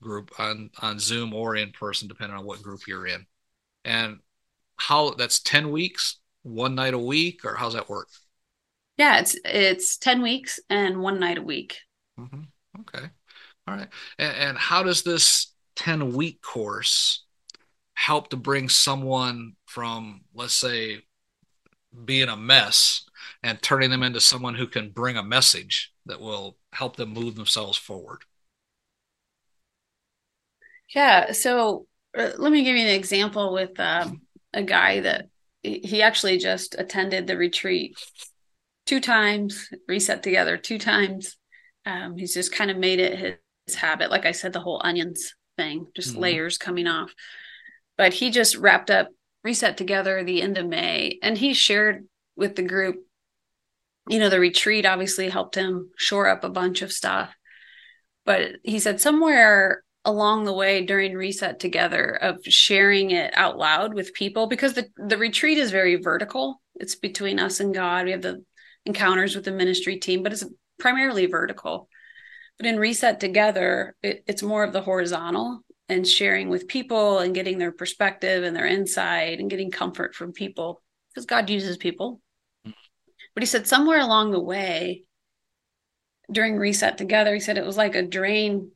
group 0.00 0.32
on 0.38 0.70
on 0.80 0.98
Zoom 0.98 1.34
or 1.34 1.54
in 1.54 1.70
person, 1.72 2.08
depending 2.08 2.38
on 2.38 2.46
what 2.46 2.62
group 2.62 2.80
you're 2.88 3.06
in, 3.06 3.26
and 3.84 4.20
how 4.76 5.10
that's 5.10 5.40
ten 5.40 5.70
weeks, 5.70 6.18
one 6.42 6.74
night 6.74 6.94
a 6.94 6.98
week, 6.98 7.44
or 7.44 7.56
how's 7.56 7.74
that 7.74 7.90
work? 7.90 8.08
Yeah, 8.96 9.20
it's 9.20 9.36
it's 9.44 9.98
ten 9.98 10.22
weeks 10.22 10.60
and 10.70 11.02
one 11.02 11.20
night 11.20 11.36
a 11.36 11.42
week. 11.42 11.78
Mm-hmm. 12.18 12.42
Okay. 12.80 13.10
All 13.70 13.76
right. 13.76 13.88
And, 14.18 14.36
and 14.36 14.58
how 14.58 14.82
does 14.82 15.02
this 15.02 15.52
10 15.76 16.12
week 16.12 16.42
course 16.42 17.24
help 17.94 18.30
to 18.30 18.36
bring 18.36 18.68
someone 18.68 19.52
from, 19.66 20.22
let's 20.34 20.54
say, 20.54 21.02
being 22.04 22.28
a 22.28 22.36
mess 22.36 23.04
and 23.42 23.60
turning 23.62 23.90
them 23.90 24.02
into 24.02 24.20
someone 24.20 24.54
who 24.54 24.66
can 24.66 24.90
bring 24.90 25.16
a 25.16 25.22
message 25.22 25.92
that 26.06 26.20
will 26.20 26.56
help 26.72 26.96
them 26.96 27.12
move 27.12 27.36
themselves 27.36 27.78
forward? 27.78 28.22
Yeah. 30.94 31.32
So 31.32 31.86
uh, 32.16 32.30
let 32.38 32.50
me 32.50 32.64
give 32.64 32.76
you 32.76 32.82
an 32.82 32.94
example 32.94 33.52
with 33.52 33.78
um, 33.78 34.22
a 34.52 34.62
guy 34.62 35.00
that 35.00 35.26
he 35.62 36.02
actually 36.02 36.38
just 36.38 36.74
attended 36.78 37.26
the 37.26 37.36
retreat 37.36 37.96
two 38.86 39.00
times, 39.00 39.68
reset 39.86 40.22
together 40.22 40.56
two 40.56 40.78
times. 40.78 41.36
Um, 41.86 42.16
he's 42.16 42.34
just 42.34 42.52
kind 42.52 42.70
of 42.70 42.76
made 42.76 42.98
it 42.98 43.18
his, 43.18 43.34
his, 43.34 43.34
habit. 43.74 44.10
Like 44.10 44.26
I 44.26 44.32
said, 44.32 44.52
the 44.52 44.60
whole 44.60 44.80
onions 44.84 45.34
thing, 45.56 45.86
just 45.94 46.12
mm-hmm. 46.12 46.20
layers 46.20 46.58
coming 46.58 46.86
off. 46.86 47.14
But 47.96 48.14
he 48.14 48.30
just 48.30 48.56
wrapped 48.56 48.90
up 48.90 49.08
reset 49.42 49.76
together 49.76 50.22
the 50.22 50.42
end 50.42 50.58
of 50.58 50.66
May, 50.66 51.18
and 51.22 51.36
he 51.36 51.54
shared 51.54 52.06
with 52.36 52.56
the 52.56 52.62
group. 52.62 52.96
You 54.08 54.18
know, 54.18 54.28
the 54.28 54.40
retreat 54.40 54.86
obviously 54.86 55.28
helped 55.28 55.54
him 55.54 55.90
shore 55.96 56.28
up 56.28 56.44
a 56.44 56.48
bunch 56.48 56.82
of 56.82 56.92
stuff. 56.92 57.34
But 58.24 58.56
he 58.64 58.78
said 58.78 59.00
somewhere 59.00 59.82
along 60.04 60.44
the 60.44 60.52
way 60.52 60.84
during 60.84 61.14
reset 61.14 61.60
together 61.60 62.10
of 62.10 62.42
sharing 62.44 63.10
it 63.10 63.32
out 63.36 63.58
loud 63.58 63.94
with 63.94 64.14
people 64.14 64.46
because 64.46 64.72
the, 64.72 64.86
the 64.96 65.18
retreat 65.18 65.58
is 65.58 65.70
very 65.70 65.96
vertical 65.96 66.60
it's 66.76 66.94
between 66.94 67.38
us 67.38 67.60
and 67.60 67.74
god 67.74 68.06
we 68.06 68.12
have 68.12 68.22
the 68.22 68.42
encounters 68.86 69.34
with 69.34 69.44
the 69.44 69.52
ministry 69.52 69.98
team 69.98 70.22
but 70.22 70.32
it's 70.32 70.44
primarily 70.78 71.26
vertical 71.26 71.88
but 72.60 72.66
in 72.66 72.78
reset 72.78 73.18
together 73.18 73.96
it, 74.02 74.22
it's 74.28 74.42
more 74.42 74.62
of 74.62 74.72
the 74.72 74.82
horizontal 74.82 75.60
and 75.88 76.06
sharing 76.06 76.48
with 76.48 76.68
people 76.68 77.18
and 77.18 77.34
getting 77.34 77.58
their 77.58 77.72
perspective 77.72 78.44
and 78.44 78.54
their 78.54 78.66
insight 78.66 79.40
and 79.40 79.50
getting 79.50 79.70
comfort 79.70 80.14
from 80.14 80.32
people 80.32 80.82
because 81.08 81.26
god 81.26 81.48
uses 81.48 81.76
people 81.76 82.20
mm-hmm. 82.66 82.72
but 83.34 83.42
he 83.42 83.46
said 83.46 83.66
somewhere 83.66 84.00
along 84.00 84.30
the 84.30 84.40
way 84.40 85.02
during 86.30 86.56
reset 86.56 86.96
together 86.98 87.34
he 87.34 87.40
said 87.40 87.58
it 87.58 87.66
was 87.66 87.76
like 87.76 87.94
a 87.94 88.06
drain 88.06 88.70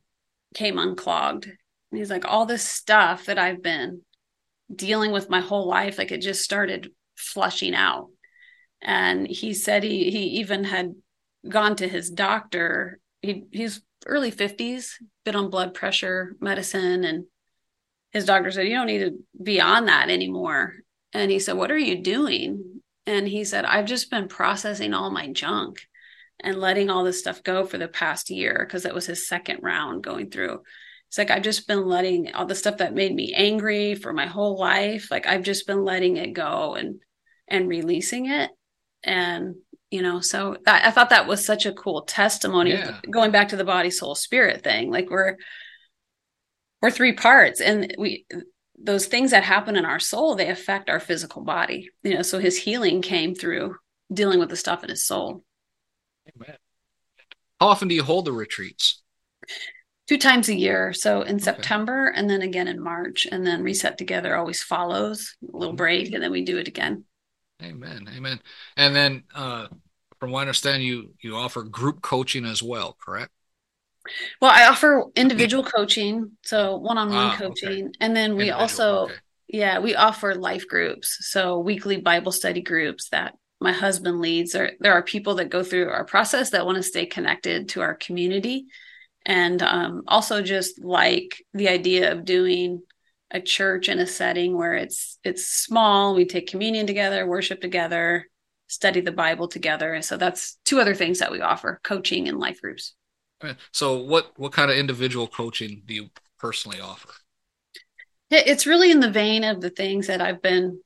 came 0.55 0.79
unclogged. 0.79 1.45
And 1.45 1.99
he's 1.99 2.09
like, 2.09 2.25
all 2.25 2.47
this 2.47 2.63
stuff 2.63 3.25
that 3.25 3.37
I've 3.37 3.61
been 3.61 4.01
dealing 4.73 5.11
with 5.11 5.29
my 5.29 5.41
whole 5.41 5.67
life, 5.67 5.99
like 5.99 6.11
it 6.11 6.21
just 6.21 6.41
started 6.41 6.89
flushing 7.15 7.75
out. 7.75 8.07
And 8.81 9.27
he 9.27 9.53
said 9.53 9.83
he 9.83 10.09
he 10.09 10.23
even 10.39 10.63
had 10.63 10.93
gone 11.47 11.75
to 11.77 11.87
his 11.87 12.09
doctor. 12.09 12.99
He 13.21 13.45
he's 13.51 13.81
early 14.05 14.31
50s, 14.31 14.93
been 15.23 15.35
on 15.35 15.49
blood 15.49 15.73
pressure 15.73 16.35
medicine, 16.39 17.03
and 17.03 17.25
his 18.11 18.25
doctor 18.25 18.51
said, 18.51 18.67
You 18.67 18.75
don't 18.75 18.87
need 18.87 18.99
to 18.99 19.19
be 19.41 19.59
on 19.59 19.85
that 19.85 20.09
anymore. 20.09 20.75
And 21.13 21.31
he 21.31 21.39
said, 21.39 21.57
What 21.57 21.71
are 21.71 21.77
you 21.77 22.01
doing? 22.01 22.81
And 23.05 23.27
he 23.27 23.43
said, 23.43 23.65
I've 23.65 23.85
just 23.85 24.09
been 24.09 24.27
processing 24.27 24.93
all 24.93 25.11
my 25.11 25.31
junk 25.31 25.81
and 26.41 26.57
letting 26.57 26.89
all 26.89 27.03
this 27.03 27.19
stuff 27.19 27.43
go 27.43 27.65
for 27.65 27.77
the 27.77 27.87
past 27.87 28.29
year 28.29 28.57
because 28.59 28.83
that 28.83 28.93
was 28.93 29.05
his 29.05 29.27
second 29.27 29.59
round 29.61 30.03
going 30.03 30.29
through. 30.29 30.61
It's 31.07 31.17
like 31.17 31.31
I've 31.31 31.43
just 31.43 31.67
been 31.67 31.85
letting 31.85 32.33
all 32.33 32.45
the 32.45 32.55
stuff 32.55 32.77
that 32.77 32.93
made 32.93 33.13
me 33.13 33.33
angry 33.33 33.95
for 33.95 34.11
my 34.11 34.25
whole 34.25 34.57
life, 34.57 35.11
like 35.11 35.27
I've 35.27 35.43
just 35.43 35.67
been 35.67 35.83
letting 35.83 36.17
it 36.17 36.33
go 36.33 36.75
and 36.75 36.99
and 37.47 37.69
releasing 37.69 38.25
it. 38.25 38.49
And 39.03 39.55
you 39.91 40.01
know, 40.01 40.19
so 40.19 40.57
I, 40.67 40.87
I 40.87 40.91
thought 40.91 41.09
that 41.11 41.27
was 41.27 41.45
such 41.45 41.65
a 41.65 41.73
cool 41.73 42.03
testimony 42.03 42.71
yeah. 42.71 42.99
going 43.09 43.31
back 43.31 43.49
to 43.49 43.55
the 43.55 43.63
body, 43.63 43.89
soul, 43.89 44.15
spirit 44.15 44.63
thing. 44.63 44.91
Like 44.91 45.09
we're 45.09 45.37
we're 46.81 46.91
three 46.91 47.13
parts 47.13 47.61
and 47.61 47.95
we 47.97 48.25
those 48.77 49.05
things 49.05 49.31
that 49.31 49.43
happen 49.43 49.75
in 49.75 49.85
our 49.85 49.99
soul, 49.99 50.35
they 50.35 50.49
affect 50.49 50.89
our 50.89 50.99
physical 50.99 51.43
body. 51.43 51.89
You 52.03 52.15
know, 52.15 52.21
so 52.21 52.39
his 52.39 52.57
healing 52.57 53.01
came 53.01 53.33
through 53.35 53.75
dealing 54.13 54.39
with 54.39 54.49
the 54.49 54.55
stuff 54.55 54.83
in 54.83 54.89
his 54.89 55.05
soul. 55.05 55.43
Amen. 56.35 56.57
How 57.59 57.67
often 57.67 57.87
do 57.87 57.95
you 57.95 58.03
hold 58.03 58.25
the 58.25 58.33
retreats? 58.33 59.01
Two 60.07 60.17
times 60.17 60.49
a 60.49 60.55
year. 60.55 60.93
So 60.93 61.21
in 61.21 61.35
okay. 61.35 61.45
September 61.45 62.07
and 62.07 62.29
then 62.29 62.41
again 62.41 62.67
in 62.67 62.83
March. 62.83 63.25
And 63.31 63.45
then 63.45 63.63
Reset 63.63 63.97
Together 63.97 64.35
always 64.35 64.61
follows 64.61 65.35
a 65.41 65.57
little 65.57 65.69
mm-hmm. 65.69 65.77
break 65.77 66.13
and 66.13 66.21
then 66.21 66.31
we 66.31 66.43
do 66.43 66.57
it 66.57 66.67
again. 66.67 67.05
Amen. 67.65 68.09
Amen. 68.15 68.39
And 68.77 68.95
then 68.95 69.23
uh, 69.33 69.67
from 70.19 70.31
what 70.31 70.39
I 70.39 70.41
understand, 70.41 70.83
you 70.83 71.13
you 71.21 71.35
offer 71.35 71.63
group 71.63 72.01
coaching 72.01 72.45
as 72.45 72.61
well, 72.61 72.95
correct? 72.99 73.31
Well, 74.39 74.51
I 74.51 74.67
offer 74.67 75.05
individual 75.15 75.63
coaching, 75.63 76.31
so 76.43 76.77
one-on-one 76.77 77.17
ah, 77.17 77.35
coaching, 77.37 77.85
okay. 77.85 77.91
and 77.99 78.15
then 78.15 78.35
we 78.35 78.49
individual, 78.49 78.61
also, 78.61 78.95
okay. 79.05 79.13
yeah, 79.47 79.79
we 79.79 79.95
offer 79.95 80.35
life 80.35 80.67
groups, 80.67 81.17
so 81.21 81.59
weekly 81.59 81.97
Bible 81.97 82.31
study 82.31 82.61
groups 82.61 83.09
that 83.09 83.33
my 83.59 83.71
husband 83.71 84.19
leads 84.19 84.51
there 84.51 84.73
there 84.79 84.93
are 84.93 85.01
people 85.01 85.35
that 85.35 85.49
go 85.49 85.63
through 85.63 85.89
our 85.89 86.05
process 86.05 86.51
that 86.51 86.65
want 86.65 86.75
to 86.75 86.83
stay 86.83 87.05
connected 87.05 87.69
to 87.69 87.81
our 87.81 87.95
community 87.95 88.65
and 89.25 89.61
um, 89.63 90.03
also 90.07 90.41
just 90.41 90.83
like 90.83 91.43
the 91.53 91.69
idea 91.69 92.11
of 92.11 92.25
doing 92.25 92.81
a 93.31 93.41
church 93.41 93.89
in 93.89 93.99
a 93.99 94.07
setting 94.07 94.55
where 94.55 94.73
it's 94.73 95.19
it's 95.23 95.45
small 95.47 96.15
we 96.15 96.25
take 96.25 96.47
communion 96.47 96.85
together 96.85 97.25
worship 97.25 97.59
together 97.61 98.27
study 98.67 99.01
the 99.01 99.11
bible 99.11 99.47
together 99.47 99.93
and 99.93 100.05
so 100.05 100.17
that's 100.17 100.57
two 100.65 100.79
other 100.79 100.95
things 100.95 101.19
that 101.19 101.31
we 101.31 101.41
offer 101.41 101.79
coaching 101.83 102.27
and 102.27 102.39
life 102.39 102.61
groups 102.61 102.93
so 103.71 103.97
what 103.97 104.31
what 104.37 104.51
kind 104.51 104.71
of 104.71 104.77
individual 104.77 105.27
coaching 105.27 105.81
do 105.85 105.93
you 105.93 106.09
personally 106.39 106.79
offer 106.79 107.09
it's 108.31 108.65
really 108.65 108.91
in 108.91 108.99
the 108.99 109.11
vein 109.11 109.43
of 109.43 109.61
the 109.61 109.69
things 109.69 110.07
that 110.07 110.21
i've 110.21 110.41
been 110.41 110.79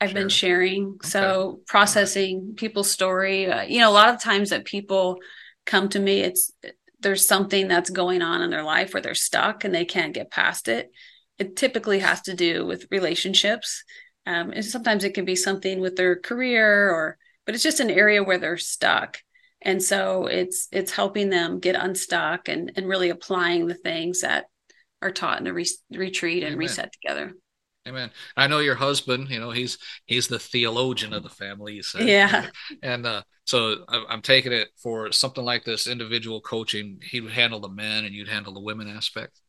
I've 0.00 0.10
sure. 0.10 0.20
been 0.20 0.28
sharing. 0.28 0.86
Okay. 0.86 1.08
So 1.08 1.60
processing 1.66 2.48
right. 2.48 2.56
people's 2.56 2.90
story. 2.90 3.50
Uh, 3.50 3.62
you 3.62 3.80
know, 3.80 3.90
a 3.90 3.92
lot 3.92 4.10
of 4.10 4.20
times 4.20 4.50
that 4.50 4.64
people 4.64 5.18
come 5.64 5.88
to 5.90 5.98
me, 6.00 6.20
it's 6.20 6.52
there's 7.00 7.26
something 7.26 7.68
that's 7.68 7.90
going 7.90 8.22
on 8.22 8.42
in 8.42 8.50
their 8.50 8.62
life 8.62 8.92
where 8.92 9.00
they're 9.00 9.14
stuck 9.14 9.64
and 9.64 9.74
they 9.74 9.84
can't 9.84 10.14
get 10.14 10.30
past 10.30 10.68
it. 10.68 10.90
It 11.38 11.56
typically 11.56 11.98
has 11.98 12.20
to 12.22 12.34
do 12.34 12.64
with 12.66 12.86
relationships. 12.90 13.82
Um, 14.26 14.50
and 14.50 14.64
sometimes 14.64 15.04
it 15.04 15.14
can 15.14 15.24
be 15.24 15.36
something 15.36 15.80
with 15.80 15.96
their 15.96 16.16
career 16.16 16.90
or, 16.90 17.18
but 17.44 17.54
it's 17.54 17.64
just 17.64 17.80
an 17.80 17.90
area 17.90 18.22
where 18.22 18.38
they're 18.38 18.56
stuck. 18.56 19.18
And 19.60 19.82
so 19.82 20.26
it's 20.26 20.68
it's 20.72 20.92
helping 20.92 21.30
them 21.30 21.58
get 21.58 21.74
unstuck 21.74 22.48
and 22.48 22.70
and 22.76 22.86
really 22.86 23.08
applying 23.08 23.66
the 23.66 23.74
things 23.74 24.20
that 24.20 24.44
are 25.00 25.10
taught 25.10 25.38
in 25.38 25.44
the 25.44 25.54
re- 25.54 25.66
retreat 25.90 26.42
and 26.42 26.54
Amen. 26.54 26.58
reset 26.58 26.92
together. 26.92 27.32
Amen. 27.86 28.10
I 28.36 28.46
know 28.46 28.60
your 28.60 28.74
husband. 28.74 29.28
You 29.30 29.40
know 29.40 29.50
he's 29.50 29.78
he's 30.04 30.28
the 30.28 30.38
theologian 30.38 31.12
of 31.12 31.22
the 31.22 31.30
family. 31.30 31.82
Yeah. 31.98 32.46
And 32.82 33.06
uh, 33.06 33.22
so 33.44 33.84
I'm 33.88 34.22
taking 34.22 34.52
it 34.52 34.68
for 34.82 35.12
something 35.12 35.44
like 35.44 35.64
this 35.64 35.86
individual 35.86 36.40
coaching. 36.40 37.00
He 37.02 37.20
would 37.20 37.32
handle 37.32 37.60
the 37.60 37.68
men, 37.68 38.04
and 38.04 38.14
you'd 38.14 38.28
handle 38.28 38.54
the 38.54 38.60
women 38.60 38.88
aspect. 38.88 39.40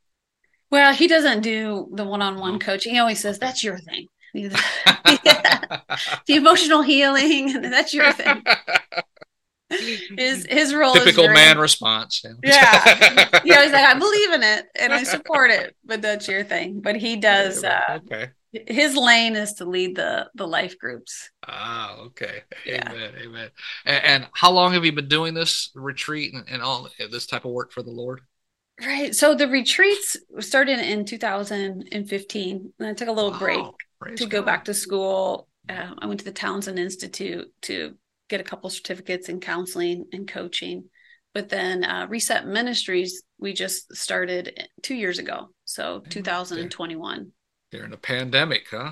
Well, 0.75 0.94
he 0.94 1.08
doesn't 1.08 1.39
do 1.39 1.88
the 1.94 2.03
one-on-one 2.03 2.55
oh. 2.55 2.60
coaching. 2.60 2.96
He 2.96 3.00
always 3.00 3.22
says 3.22 3.39
that's 3.39 3.63
your 3.63 3.77
thing. 3.77 4.10
the 4.34 4.51
emotional 6.27 6.82
healing, 6.82 7.62
that's 7.62 7.94
your 7.94 8.12
thing. 8.12 8.44
his 10.17 10.46
his 10.50 10.75
role 10.75 10.94
typical 10.94 11.29
man 11.29 11.58
response. 11.60 12.25
Yeah, 12.44 13.39
yeah. 13.46 13.63
He's 13.63 13.72
like, 13.72 13.86
I 13.86 13.98
believe 13.98 14.34
in 14.34 14.44
it 14.44 14.65
and 14.77 14.91
I 14.91 15.03
support 15.03 15.50
it, 15.50 15.77
but 15.86 16.01
that's 16.01 16.27
your 16.27 16.44
thing. 16.44 16.82
But 16.82 16.98
he 16.98 17.15
does. 17.15 17.63
Uh, 17.63 18.00
okay. 18.03 18.32
His 18.51 18.98
lane 18.98 19.38
is 19.38 19.53
to 19.53 19.65
lead 19.65 19.96
the 19.96 20.29
the 20.36 20.46
life 20.46 20.77
groups. 20.77 21.29
Ah, 21.48 21.96
okay. 22.00 22.44
Yeah. 22.65 22.91
Amen. 22.91 23.13
Amen. 23.24 23.50
And, 23.86 24.03
and, 24.03 24.27
how 24.34 24.51
long 24.51 24.74
have 24.74 24.84
you 24.84 24.91
been 24.91 25.08
doing 25.08 25.34
this 25.34 25.72
retreat 25.74 26.34
and, 26.34 26.44
and 26.50 26.62
all 26.62 26.89
this 27.10 27.27
type 27.27 27.46
of 27.46 27.51
work 27.51 27.72
for 27.72 27.82
the 27.82 27.91
Lord? 27.91 28.20
Right. 28.82 29.15
So 29.15 29.36
the 29.36 29.48
retreats 29.48 30.17
started 30.39 30.79
in 30.79 31.05
2015, 31.05 32.74
and 32.79 32.88
I 32.88 32.94
took 32.94 33.08
a 33.08 33.12
little 33.12 33.32
wow. 33.32 33.74
break 34.00 34.17
to 34.17 34.25
God. 34.25 34.29
go 34.29 34.41
back 34.41 34.65
to 34.65 34.74
school. 34.74 35.48
Um, 35.70 35.98
I 36.00 36.08
went 36.08 36.20
to 36.20 36.25
the 36.25 36.32
Townsend 36.32 36.77
Institute 36.77 37.48
to 37.63 37.96
get 38.29 38.41
a 38.41 38.44
couple 38.44 38.70
certificates 38.70 39.29
in 39.29 39.39
counseling 39.39 40.05
and 40.12 40.27
coaching. 40.27 40.86
But 41.34 41.50
then 41.50 41.84
uh, 41.84 42.08
Reset 42.10 42.48
Ministries, 42.48 43.24
we 43.38 43.53
just 43.53 43.96
started 43.96 44.67
two 44.84 44.96
years 44.96 45.20
ago. 45.20 45.50
So 45.65 46.01
2021. 46.10 47.32
During 47.72 47.91
the 47.91 47.98
pandemic, 47.98 48.67
huh? 48.72 48.91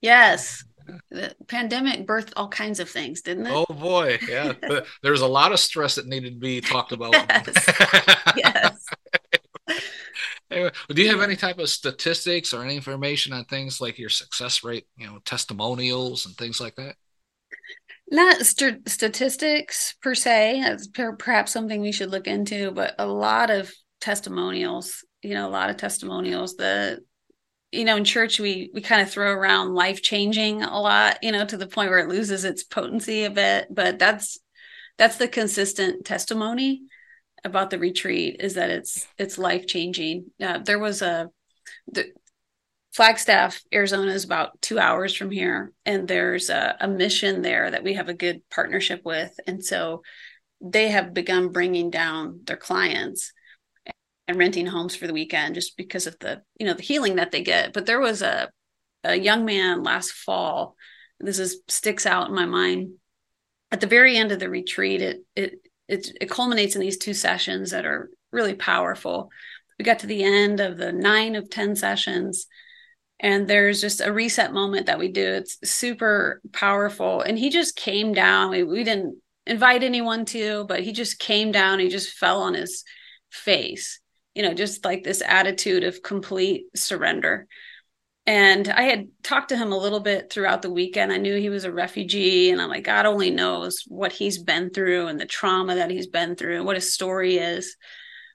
Yes. 0.00 0.64
The 1.10 1.34
pandemic 1.48 2.06
birthed 2.06 2.32
all 2.36 2.48
kinds 2.48 2.80
of 2.80 2.88
things, 2.88 3.22
didn't 3.22 3.46
it? 3.46 3.52
Oh 3.52 3.72
boy, 3.72 4.18
yeah. 4.28 4.52
There's 5.02 5.20
a 5.20 5.26
lot 5.26 5.52
of 5.52 5.60
stress 5.60 5.94
that 5.96 6.06
needed 6.06 6.34
to 6.34 6.40
be 6.40 6.60
talked 6.60 6.92
about. 6.92 7.12
yes. 7.14 7.64
yes. 8.36 8.86
Anyway, 10.50 10.70
do 10.88 11.02
you 11.02 11.08
have 11.08 11.22
any 11.22 11.36
type 11.36 11.58
of 11.58 11.68
statistics 11.68 12.52
or 12.52 12.62
any 12.62 12.76
information 12.76 13.32
on 13.32 13.44
things 13.46 13.80
like 13.80 13.98
your 13.98 14.10
success 14.10 14.62
rate, 14.62 14.86
you 14.96 15.06
know, 15.06 15.18
testimonials 15.24 16.26
and 16.26 16.36
things 16.36 16.60
like 16.60 16.74
that? 16.76 16.94
not 18.12 18.44
st- 18.44 18.86
statistics 18.88 19.94
per 20.02 20.14
se 20.14 20.60
that's 20.62 20.86
per- 20.86 21.16
perhaps 21.16 21.50
something 21.50 21.80
we 21.80 21.90
should 21.90 22.10
look 22.10 22.26
into 22.26 22.70
but 22.70 22.94
a 22.98 23.06
lot 23.06 23.50
of 23.50 23.72
testimonials 24.00 25.04
you 25.22 25.34
know 25.34 25.48
a 25.48 25.50
lot 25.50 25.70
of 25.70 25.76
testimonials 25.78 26.54
the 26.56 27.00
you 27.72 27.84
know 27.84 27.96
in 27.96 28.04
church 28.04 28.38
we 28.38 28.70
we 28.74 28.80
kind 28.80 29.02
of 29.02 29.10
throw 29.10 29.30
around 29.30 29.74
life 29.74 30.02
changing 30.02 30.62
a 30.62 30.80
lot 30.80 31.18
you 31.22 31.32
know 31.32 31.44
to 31.44 31.56
the 31.56 31.66
point 31.66 31.90
where 31.90 31.98
it 31.98 32.08
loses 32.08 32.44
its 32.44 32.62
potency 32.62 33.24
a 33.24 33.30
bit 33.30 33.66
but 33.70 33.98
that's 33.98 34.38
that's 34.98 35.16
the 35.16 35.28
consistent 35.28 36.04
testimony 36.04 36.82
about 37.44 37.70
the 37.70 37.78
retreat 37.78 38.36
is 38.40 38.54
that 38.54 38.70
it's 38.70 39.06
it's 39.18 39.38
life 39.38 39.66
changing. 39.66 40.26
Uh, 40.40 40.58
there 40.58 40.78
was 40.78 41.02
a 41.02 41.28
the, 41.88 42.12
Flagstaff, 42.92 43.62
Arizona 43.72 44.12
is 44.12 44.24
about 44.24 44.60
two 44.60 44.78
hours 44.78 45.16
from 45.16 45.30
here, 45.30 45.72
and 45.86 46.06
there's 46.06 46.50
a, 46.50 46.76
a, 46.78 46.86
mission 46.86 47.40
there 47.40 47.70
that 47.70 47.82
we 47.82 47.94
have 47.94 48.10
a 48.10 48.14
good 48.14 48.42
partnership 48.50 49.00
with, 49.02 49.34
and 49.46 49.64
so 49.64 50.02
they 50.60 50.88
have 50.88 51.14
begun 51.14 51.48
bringing 51.48 51.88
down 51.88 52.40
their 52.44 52.58
clients 52.58 53.32
and 54.28 54.38
renting 54.38 54.66
homes 54.66 54.94
for 54.94 55.06
the 55.06 55.12
weekend 55.12 55.54
just 55.54 55.76
because 55.76 56.06
of 56.06 56.18
the 56.20 56.42
you 56.58 56.66
know 56.66 56.74
the 56.74 56.82
healing 56.82 57.16
that 57.16 57.30
they 57.30 57.42
get. 57.42 57.72
But 57.72 57.86
there 57.86 58.00
was 58.00 58.22
a 58.22 58.50
a 59.04 59.16
young 59.16 59.44
man 59.44 59.82
last 59.82 60.12
fall. 60.12 60.76
This 61.20 61.38
is 61.38 61.60
sticks 61.68 62.06
out 62.06 62.28
in 62.28 62.34
my 62.34 62.46
mind. 62.46 62.94
At 63.70 63.80
the 63.80 63.86
very 63.86 64.16
end 64.16 64.32
of 64.32 64.38
the 64.38 64.50
retreat, 64.50 65.02
it 65.02 65.20
it 65.34 65.54
it, 65.88 66.08
it 66.20 66.30
culminates 66.30 66.74
in 66.74 66.80
these 66.80 66.98
two 66.98 67.14
sessions 67.14 67.70
that 67.70 67.84
are 67.84 68.10
really 68.30 68.54
powerful. 68.54 69.30
We 69.78 69.84
got 69.84 70.00
to 70.00 70.06
the 70.06 70.22
end 70.22 70.60
of 70.60 70.76
the 70.76 70.92
nine 70.92 71.34
of 71.34 71.50
ten 71.50 71.74
sessions 71.76 72.46
and 73.22 73.46
there's 73.46 73.80
just 73.80 74.00
a 74.00 74.12
reset 74.12 74.52
moment 74.52 74.86
that 74.86 74.98
we 74.98 75.08
do 75.08 75.24
it's 75.24 75.56
super 75.64 76.42
powerful 76.52 77.22
and 77.22 77.38
he 77.38 77.48
just 77.48 77.76
came 77.76 78.12
down 78.12 78.50
we, 78.50 78.62
we 78.64 78.84
didn't 78.84 79.16
invite 79.46 79.82
anyone 79.82 80.24
to 80.24 80.64
but 80.68 80.80
he 80.80 80.92
just 80.92 81.18
came 81.18 81.52
down 81.52 81.78
he 81.78 81.88
just 81.88 82.12
fell 82.18 82.42
on 82.42 82.54
his 82.54 82.84
face 83.30 84.00
you 84.34 84.42
know 84.42 84.54
just 84.54 84.84
like 84.84 85.02
this 85.02 85.22
attitude 85.26 85.84
of 85.84 86.02
complete 86.02 86.64
surrender. 86.74 87.46
And 88.24 88.68
i 88.68 88.82
had 88.82 89.08
talked 89.24 89.48
to 89.48 89.56
him 89.56 89.72
a 89.72 89.78
little 89.78 90.00
bit 90.00 90.30
throughout 90.30 90.62
the 90.62 90.70
weekend. 90.70 91.12
I 91.12 91.16
knew 91.16 91.36
he 91.36 91.48
was 91.48 91.64
a 91.64 91.72
refugee 91.72 92.50
and 92.50 92.60
i'm 92.60 92.68
like 92.70 92.84
god 92.84 93.06
only 93.06 93.30
knows 93.30 93.82
what 93.86 94.12
he's 94.12 94.42
been 94.42 94.70
through 94.70 95.08
and 95.08 95.20
the 95.20 95.26
trauma 95.26 95.74
that 95.76 95.90
he's 95.90 96.06
been 96.06 96.36
through 96.36 96.56
and 96.56 96.64
what 96.64 96.76
his 96.76 96.94
story 96.94 97.36
is. 97.38 97.76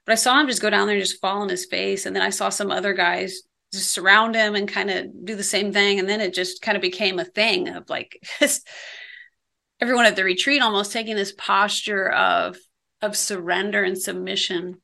But 0.04 0.12
i 0.12 0.16
saw 0.16 0.38
him 0.40 0.46
just 0.46 0.62
go 0.62 0.70
down 0.70 0.86
there 0.86 0.96
and 0.96 1.04
just 1.04 1.20
fall 1.20 1.42
on 1.42 1.48
his 1.48 1.66
face 1.66 2.06
and 2.06 2.14
then 2.14 2.22
i 2.22 2.30
saw 2.30 2.48
some 2.48 2.70
other 2.70 2.92
guys 2.92 3.42
just 3.72 3.90
surround 3.90 4.34
him 4.34 4.54
and 4.54 4.68
kind 4.68 4.90
of 4.90 5.24
do 5.24 5.34
the 5.34 5.42
same 5.42 5.72
thing. 5.72 5.98
And 5.98 6.08
then 6.08 6.20
it 6.20 6.34
just 6.34 6.62
kind 6.62 6.76
of 6.76 6.82
became 6.82 7.18
a 7.18 7.24
thing 7.24 7.68
of 7.68 7.88
like 7.88 8.22
everyone 9.80 10.06
at 10.06 10.16
the 10.16 10.24
retreat 10.24 10.62
almost 10.62 10.92
taking 10.92 11.16
this 11.16 11.32
posture 11.36 12.08
of 12.10 12.56
of 13.00 13.16
surrender 13.16 13.84
and 13.84 13.96
submission 13.96 14.80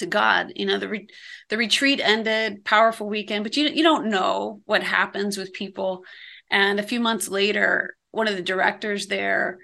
to 0.00 0.06
God. 0.06 0.52
You 0.56 0.66
know, 0.66 0.78
the 0.78 0.88
re- 0.88 1.08
the 1.48 1.56
retreat 1.56 2.00
ended, 2.02 2.64
powerful 2.64 3.08
weekend, 3.08 3.44
but 3.44 3.56
you 3.56 3.68
you 3.68 3.82
don't 3.82 4.10
know 4.10 4.60
what 4.66 4.82
happens 4.82 5.36
with 5.36 5.52
people. 5.52 6.04
And 6.50 6.78
a 6.78 6.84
few 6.84 7.00
months 7.00 7.28
later, 7.28 7.96
one 8.10 8.28
of 8.28 8.36
the 8.36 8.42
directors 8.42 9.06
there, 9.06 9.58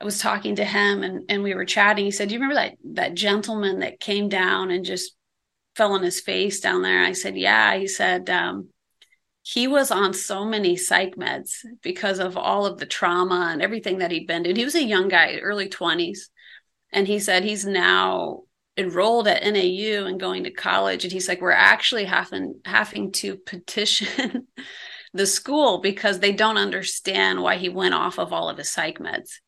I 0.00 0.04
was 0.04 0.20
talking 0.20 0.56
to 0.56 0.64
him 0.64 1.02
and 1.02 1.24
and 1.28 1.42
we 1.42 1.54
were 1.54 1.64
chatting. 1.64 2.04
He 2.04 2.10
said, 2.10 2.28
"Do 2.28 2.34
you 2.34 2.40
remember 2.40 2.60
that 2.60 2.76
that 2.94 3.14
gentleman 3.14 3.80
that 3.80 4.00
came 4.00 4.28
down 4.28 4.70
and 4.70 4.84
just 4.84 5.12
fell 5.78 5.92
on 5.92 6.02
his 6.02 6.20
face 6.20 6.60
down 6.60 6.82
there. 6.82 7.04
I 7.04 7.12
said, 7.12 7.38
Yeah. 7.38 7.78
He 7.78 7.86
said, 7.86 8.28
um, 8.28 8.68
he 9.42 9.66
was 9.66 9.90
on 9.90 10.12
so 10.12 10.44
many 10.44 10.76
psych 10.76 11.16
meds 11.16 11.64
because 11.82 12.18
of 12.18 12.36
all 12.36 12.66
of 12.66 12.78
the 12.78 12.84
trauma 12.84 13.48
and 13.50 13.62
everything 13.62 13.98
that 13.98 14.10
he'd 14.10 14.26
been 14.26 14.44
to. 14.44 14.52
He 14.52 14.64
was 14.64 14.74
a 14.74 14.82
young 14.82 15.08
guy, 15.08 15.38
early 15.38 15.70
20s. 15.70 16.28
And 16.92 17.06
he 17.06 17.18
said 17.18 17.44
he's 17.44 17.64
now 17.64 18.42
enrolled 18.78 19.28
at 19.28 19.42
NAU 19.42 20.06
and 20.06 20.20
going 20.20 20.44
to 20.44 20.50
college. 20.50 21.04
And 21.04 21.12
he's 21.12 21.28
like, 21.28 21.40
We're 21.40 21.50
actually 21.50 22.04
having 22.04 22.60
having 22.64 23.12
to 23.12 23.36
petition 23.36 24.46
the 25.14 25.26
school 25.26 25.78
because 25.78 26.20
they 26.20 26.32
don't 26.32 26.58
understand 26.58 27.42
why 27.42 27.56
he 27.56 27.68
went 27.68 27.94
off 27.94 28.18
of 28.18 28.32
all 28.32 28.48
of 28.48 28.58
his 28.58 28.70
psych 28.70 28.98
meds 28.98 29.38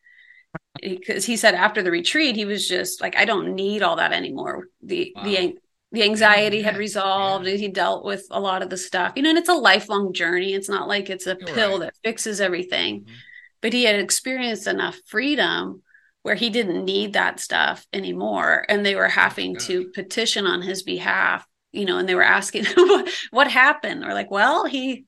because 0.81 1.25
he 1.25 1.37
said 1.37 1.55
after 1.55 1.83
the 1.83 1.91
retreat 1.91 2.37
he 2.37 2.45
was 2.45 2.67
just 2.67 3.01
like 3.01 3.17
i 3.17 3.25
don't 3.25 3.55
need 3.55 3.83
all 3.83 3.97
that 3.97 4.13
anymore 4.13 4.67
the 4.83 5.13
wow. 5.15 5.25
the 5.25 5.59
the 5.93 6.03
anxiety 6.03 6.59
yeah, 6.59 6.65
had 6.65 6.77
resolved 6.77 7.47
yeah. 7.47 7.55
he 7.55 7.69
dealt 7.69 8.05
with 8.05 8.25
a 8.31 8.41
lot 8.41 8.63
of 8.63 8.71
the 8.71 8.77
stuff 8.77 9.13
you 9.17 9.23
know 9.23 9.31
and 9.31 9.39
it's 9.39 9.49
a 9.49 9.55
lifelong 9.55 10.13
journey 10.13 10.55
it's 10.55 10.69
not 10.69 10.89
like 10.89 11.11
it's 11.11 11.27
a 11.27 11.37
You're 11.39 11.55
pill 11.55 11.71
right. 11.73 11.81
that 11.81 11.95
fixes 12.03 12.41
everything 12.41 13.01
mm-hmm. 13.01 13.15
but 13.61 13.73
he 13.73 13.85
had 13.85 13.97
experienced 13.97 14.67
enough 14.67 14.99
freedom 15.07 15.83
where 16.23 16.35
he 16.35 16.51
didn't 16.51 16.85
need 16.85 17.15
that 17.15 17.41
stuff 17.41 17.87
anymore 17.93 18.65
and 18.69 18.85
they 18.85 18.95
were 18.95 19.09
having 19.09 19.57
oh, 19.57 19.61
to 19.61 19.89
petition 19.91 20.47
on 20.47 20.63
his 20.63 20.83
behalf 20.83 21.47
you 21.73 21.85
know 21.85 21.99
and 21.99 22.09
they 22.09 22.15
were 22.15 22.23
asking 22.23 22.65
what 23.31 23.51
happened 23.51 24.05
or 24.05 24.15
like 24.15 24.31
well 24.31 24.67
he 24.67 25.05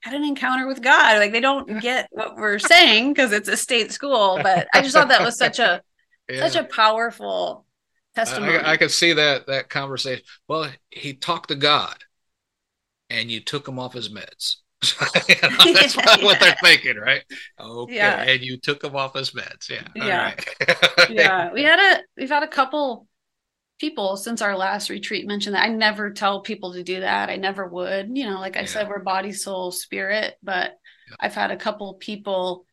had 0.00 0.14
an 0.14 0.24
encounter 0.24 0.66
with 0.66 0.82
god 0.82 1.18
like 1.18 1.32
they 1.32 1.40
don't 1.40 1.80
get 1.80 2.08
what 2.10 2.36
we're 2.36 2.58
saying 2.58 3.12
because 3.12 3.32
it's 3.32 3.48
a 3.48 3.56
state 3.56 3.90
school 3.90 4.38
but 4.42 4.68
i 4.74 4.82
just 4.82 4.94
thought 4.94 5.08
that 5.08 5.22
was 5.22 5.38
such 5.38 5.58
a 5.58 5.80
yeah. 6.28 6.46
such 6.46 6.56
a 6.56 6.64
powerful 6.64 7.64
testimony. 8.14 8.56
I, 8.56 8.72
I, 8.72 8.76
could 8.76 8.90
see 8.90 9.12
that 9.12 9.46
that 9.46 9.68
conversation. 9.68 10.24
Well, 10.48 10.70
he 10.90 11.14
talked 11.14 11.48
to 11.48 11.54
God, 11.54 11.96
and 13.10 13.30
you 13.30 13.40
took 13.40 13.66
him 13.66 13.78
off 13.78 13.94
his 13.94 14.08
meds. 14.08 14.56
that's 15.14 15.28
yeah, 15.96 16.24
what 16.24 16.40
they're 16.40 16.56
thinking, 16.62 16.96
right? 16.96 17.22
Okay, 17.58 17.94
yeah. 17.94 18.22
and 18.22 18.42
you 18.42 18.58
took 18.58 18.80
them 18.80 18.96
off 18.96 19.14
his 19.14 19.30
meds. 19.30 19.68
Yeah, 19.68 19.86
yeah, 19.94 20.34
yeah. 21.10 21.52
We 21.52 21.62
had 21.62 21.78
a 21.78 22.02
we've 22.16 22.28
had 22.28 22.42
a 22.42 22.48
couple 22.48 23.08
people 23.80 24.16
since 24.16 24.42
our 24.42 24.56
last 24.56 24.90
retreat 24.90 25.26
mentioned 25.26 25.54
that. 25.54 25.64
I 25.64 25.68
never 25.68 26.10
tell 26.10 26.42
people 26.42 26.74
to 26.74 26.82
do 26.82 27.00
that. 27.00 27.30
I 27.30 27.36
never 27.36 27.66
would. 27.66 28.16
You 28.16 28.28
know, 28.30 28.40
like 28.40 28.56
I 28.56 28.60
yeah. 28.60 28.66
said, 28.66 28.88
we're 28.88 29.00
body, 29.00 29.32
soul, 29.32 29.72
spirit. 29.72 30.34
But 30.42 30.78
I've 31.18 31.34
had 31.34 31.50
a 31.50 31.56
couple 31.56 31.94
people 31.94 32.66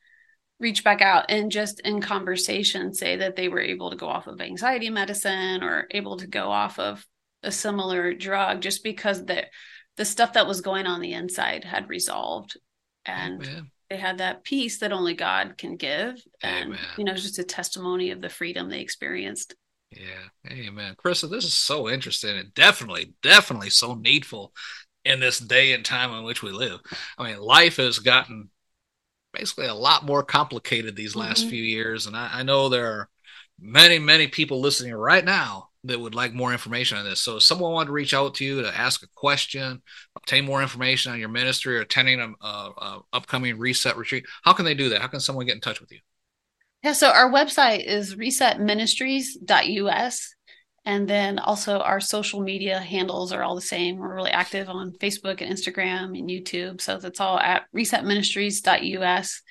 reach 0.59 0.83
back 0.83 1.01
out 1.01 1.25
and 1.29 1.51
just 1.51 1.79
in 1.79 1.99
conversation 2.01 2.93
say 2.93 3.15
that 3.17 3.35
they 3.35 3.49
were 3.49 3.59
able 3.59 3.89
to 3.89 3.95
go 3.95 4.07
off 4.07 4.27
of 4.27 4.39
anxiety 4.39 4.91
medicine 4.91 5.63
or 5.63 5.87
able 5.89 6.17
to 6.17 6.27
go 6.27 6.51
off 6.51 6.77
of 6.77 7.05
a 7.41 7.51
similar 7.51 8.13
drug 8.13 8.61
just 8.61 8.83
because 8.83 9.25
the 9.25 9.43
the 9.97 10.05
stuff 10.05 10.33
that 10.33 10.47
was 10.47 10.61
going 10.61 10.85
on 10.85 11.01
the 11.01 11.13
inside 11.13 11.63
had 11.63 11.89
resolved 11.89 12.57
and 13.05 13.43
Amen. 13.43 13.71
they 13.89 13.97
had 13.97 14.19
that 14.19 14.43
peace 14.43 14.79
that 14.79 14.91
only 14.91 15.13
God 15.13 15.57
can 15.57 15.75
give 15.75 16.21
and 16.41 16.73
Amen. 16.73 16.79
you 16.97 17.03
know 17.03 17.13
just 17.13 17.39
a 17.39 17.43
testimony 17.43 18.11
of 18.11 18.21
the 18.21 18.29
freedom 18.29 18.69
they 18.69 18.81
experienced 18.81 19.55
yeah 19.91 20.29
amen 20.49 20.95
Carissa 20.95 21.29
this 21.29 21.43
is 21.43 21.53
so 21.53 21.89
interesting 21.89 22.37
and 22.37 22.53
definitely 22.53 23.13
definitely 23.21 23.69
so 23.69 23.93
needful 23.93 24.53
in 25.03 25.19
this 25.19 25.39
day 25.39 25.73
and 25.73 25.83
time 25.83 26.13
in 26.13 26.23
which 26.23 26.41
we 26.41 26.51
live 26.51 26.79
I 27.17 27.31
mean 27.31 27.41
life 27.41 27.77
has 27.77 27.99
gotten 27.99 28.49
basically 29.33 29.67
a 29.67 29.73
lot 29.73 30.05
more 30.05 30.23
complicated 30.23 30.95
these 30.95 31.15
last 31.15 31.41
mm-hmm. 31.41 31.49
few 31.49 31.63
years. 31.63 32.07
And 32.07 32.15
I, 32.15 32.29
I, 32.33 32.43
know 32.43 32.69
there 32.69 32.87
are 32.87 33.09
many, 33.59 33.99
many 33.99 34.27
people 34.27 34.59
listening 34.59 34.93
right 34.93 35.23
now 35.23 35.69
that 35.83 35.99
would 35.99 36.13
like 36.13 36.31
more 36.33 36.51
information 36.51 36.95
on 36.97 37.05
this. 37.05 37.19
So 37.19 37.37
if 37.37 37.43
someone 37.43 37.73
wanted 37.73 37.87
to 37.87 37.93
reach 37.93 38.13
out 38.13 38.35
to 38.35 38.45
you 38.45 38.61
to 38.61 38.77
ask 38.77 39.01
a 39.03 39.07
question, 39.15 39.81
obtain 40.15 40.45
more 40.45 40.61
information 40.61 41.11
on 41.11 41.19
your 41.19 41.29
ministry 41.29 41.77
or 41.77 41.81
attending 41.81 42.21
an 42.21 42.35
upcoming 43.13 43.57
reset 43.57 43.97
retreat, 43.97 44.25
how 44.43 44.53
can 44.53 44.65
they 44.65 44.75
do 44.75 44.89
that? 44.89 45.01
How 45.01 45.07
can 45.07 45.19
someone 45.19 45.47
get 45.47 45.55
in 45.55 45.61
touch 45.61 45.81
with 45.81 45.91
you? 45.91 45.97
Yeah, 46.83 46.93
so 46.93 47.09
our 47.09 47.31
website 47.31 47.85
is 47.85 48.15
resetministries.us. 48.15 50.35
And 50.83 51.07
then 51.07 51.37
also 51.37 51.77
our 51.77 51.99
social 51.99 52.41
media 52.41 52.79
handles 52.79 53.31
are 53.31 53.43
all 53.43 53.53
the 53.53 53.61
same. 53.61 53.97
We're 53.97 54.15
really 54.15 54.31
active 54.31 54.67
on 54.67 54.93
Facebook 54.93 55.41
and 55.41 55.51
Instagram 55.51 56.17
and 56.17 56.27
YouTube. 56.27 56.81
So 56.81 56.97
that's 56.97 57.19
all 57.19 57.37
at 57.37 57.65
resetministries.us. 57.75 59.41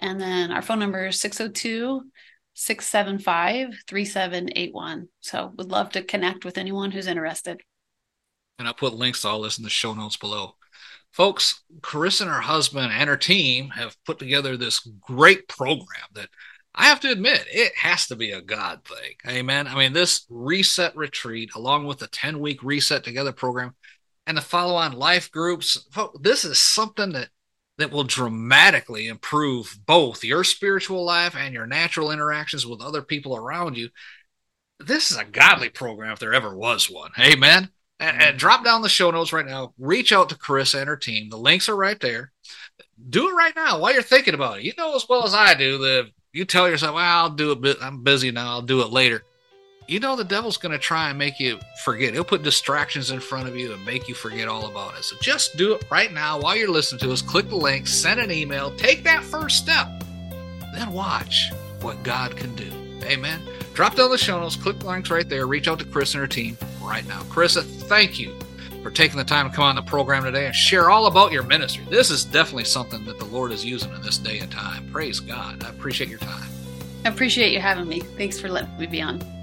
And 0.00 0.20
then 0.20 0.50
our 0.50 0.62
phone 0.62 0.80
number 0.80 1.06
is 1.06 1.20
602 1.20 2.02
675 2.54 3.74
3781. 3.86 5.08
So 5.20 5.52
would 5.56 5.70
love 5.70 5.90
to 5.92 6.02
connect 6.02 6.44
with 6.44 6.58
anyone 6.58 6.90
who's 6.90 7.06
interested. 7.06 7.60
And 8.58 8.68
I'll 8.68 8.74
put 8.74 8.94
links 8.94 9.22
to 9.22 9.28
all 9.28 9.42
this 9.42 9.58
in 9.58 9.64
the 9.64 9.70
show 9.70 9.94
notes 9.94 10.16
below. 10.16 10.56
Folks, 11.12 11.62
Carissa 11.80 12.22
and 12.22 12.30
her 12.30 12.40
husband 12.40 12.92
and 12.92 13.08
her 13.08 13.16
team 13.16 13.70
have 13.70 13.96
put 14.04 14.18
together 14.18 14.56
this 14.56 14.80
great 15.00 15.48
program 15.48 16.04
that 16.14 16.28
I 16.74 16.84
have 16.84 17.00
to 17.00 17.10
admit, 17.10 17.46
it 17.50 17.72
has 17.76 18.06
to 18.06 18.16
be 18.16 18.30
a 18.30 18.40
God 18.40 18.84
thing. 18.84 19.14
Amen. 19.28 19.66
I 19.66 19.74
mean, 19.74 19.92
this 19.92 20.24
reset 20.30 20.96
retreat, 20.96 21.50
along 21.54 21.86
with 21.86 21.98
the 21.98 22.06
10 22.06 22.38
week 22.38 22.62
reset 22.62 23.02
together 23.02 23.32
program 23.32 23.74
and 24.26 24.36
the 24.36 24.42
follow 24.42 24.76
on 24.76 24.92
life 24.92 25.30
groups, 25.32 25.88
this 26.20 26.44
is 26.44 26.58
something 26.58 27.12
that, 27.12 27.28
that 27.80 27.90
will 27.90 28.04
dramatically 28.04 29.08
improve 29.08 29.78
both 29.86 30.24
your 30.24 30.44
spiritual 30.44 31.04
life 31.04 31.36
and 31.36 31.52
your 31.52 31.66
natural 31.66 32.10
interactions 32.10 32.66
with 32.66 32.80
other 32.80 33.02
people 33.02 33.36
around 33.36 33.76
you. 33.76 33.90
This 34.78 35.10
is 35.10 35.18
a 35.18 35.24
godly 35.24 35.68
program 35.68 36.12
if 36.12 36.18
there 36.18 36.32
ever 36.32 36.56
was 36.56 36.88
one. 36.88 37.10
Amen. 37.18 37.70
And, 37.98 38.16
and 38.16 38.22
mm-hmm. 38.22 38.36
drop 38.38 38.64
down 38.64 38.82
the 38.82 38.88
show 38.88 39.10
notes 39.10 39.32
right 39.32 39.46
now. 39.46 39.74
Reach 39.78 40.12
out 40.12 40.30
to 40.30 40.38
Chris 40.38 40.74
and 40.74 40.88
her 40.88 40.96
team. 40.96 41.28
The 41.28 41.36
links 41.36 41.68
are 41.68 41.76
right 41.76 42.00
there. 42.00 42.32
Do 43.08 43.28
it 43.28 43.34
right 43.34 43.54
now 43.54 43.78
while 43.80 43.92
you're 43.92 44.02
thinking 44.02 44.34
about 44.34 44.58
it. 44.58 44.64
You 44.64 44.72
know 44.78 44.96
as 44.96 45.06
well 45.08 45.24
as 45.24 45.34
I 45.34 45.54
do 45.54 45.78
that 45.78 46.10
you 46.32 46.44
tell 46.44 46.68
yourself, 46.68 46.94
well, 46.94 47.04
I'll 47.04 47.30
do 47.30 47.52
it, 47.52 47.78
I'm 47.82 48.02
busy 48.02 48.30
now, 48.30 48.50
I'll 48.50 48.62
do 48.62 48.82
it 48.82 48.90
later. 48.90 49.22
You 49.90 49.98
know, 49.98 50.14
the 50.14 50.22
devil's 50.22 50.56
going 50.56 50.70
to 50.70 50.78
try 50.78 51.08
and 51.08 51.18
make 51.18 51.40
you 51.40 51.58
forget. 51.82 52.14
He'll 52.14 52.22
put 52.22 52.44
distractions 52.44 53.10
in 53.10 53.18
front 53.18 53.48
of 53.48 53.56
you 53.56 53.72
and 53.72 53.84
make 53.84 54.08
you 54.08 54.14
forget 54.14 54.46
all 54.46 54.66
about 54.66 54.96
it. 54.96 55.02
So 55.02 55.16
just 55.20 55.56
do 55.56 55.74
it 55.74 55.84
right 55.90 56.12
now 56.12 56.38
while 56.38 56.54
you're 56.54 56.70
listening 56.70 57.00
to 57.00 57.12
us. 57.12 57.20
Click 57.20 57.48
the 57.48 57.56
link, 57.56 57.88
send 57.88 58.20
an 58.20 58.30
email, 58.30 58.70
take 58.76 59.02
that 59.02 59.24
first 59.24 59.56
step, 59.56 59.88
then 60.72 60.92
watch 60.92 61.50
what 61.80 62.00
God 62.04 62.36
can 62.36 62.54
do. 62.54 62.70
Amen. 63.02 63.42
Drop 63.74 63.96
down 63.96 64.12
the 64.12 64.16
show 64.16 64.38
notes, 64.38 64.54
click 64.54 64.78
the 64.78 64.86
links 64.86 65.10
right 65.10 65.28
there, 65.28 65.48
reach 65.48 65.66
out 65.66 65.80
to 65.80 65.84
Chris 65.84 66.14
and 66.14 66.20
her 66.20 66.28
team 66.28 66.56
right 66.80 67.04
now. 67.08 67.22
Chris, 67.28 67.56
thank 67.56 68.16
you 68.16 68.38
for 68.84 68.92
taking 68.92 69.18
the 69.18 69.24
time 69.24 69.50
to 69.50 69.56
come 69.56 69.64
on 69.64 69.74
the 69.74 69.82
program 69.82 70.22
today 70.22 70.46
and 70.46 70.54
share 70.54 70.88
all 70.88 71.06
about 71.06 71.32
your 71.32 71.42
ministry. 71.42 71.84
This 71.90 72.12
is 72.12 72.24
definitely 72.24 72.62
something 72.62 73.04
that 73.06 73.18
the 73.18 73.24
Lord 73.24 73.50
is 73.50 73.64
using 73.64 73.92
in 73.92 74.02
this 74.02 74.18
day 74.18 74.38
and 74.38 74.52
time. 74.52 74.88
Praise 74.92 75.18
God. 75.18 75.64
I 75.64 75.70
appreciate 75.70 76.08
your 76.08 76.20
time. 76.20 76.48
I 77.04 77.08
appreciate 77.08 77.52
you 77.52 77.58
having 77.58 77.88
me. 77.88 77.98
Thanks 77.98 78.38
for 78.38 78.48
letting 78.48 78.78
me 78.78 78.86
be 78.86 79.02
on. 79.02 79.39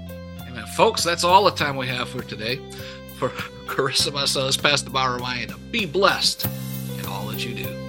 Folks, 0.74 1.02
that's 1.02 1.24
all 1.24 1.44
the 1.44 1.50
time 1.50 1.76
we 1.76 1.86
have 1.88 2.08
for 2.08 2.22
today. 2.22 2.60
For 3.18 3.28
Carissa, 3.66 4.12
myself, 4.12 4.62
Pastor 4.62 4.90
reminding 4.90 5.48
you 5.50 5.56
be 5.70 5.86
blessed 5.86 6.46
in 6.98 7.06
all 7.06 7.26
that 7.28 7.44
you 7.44 7.54
do. 7.54 7.88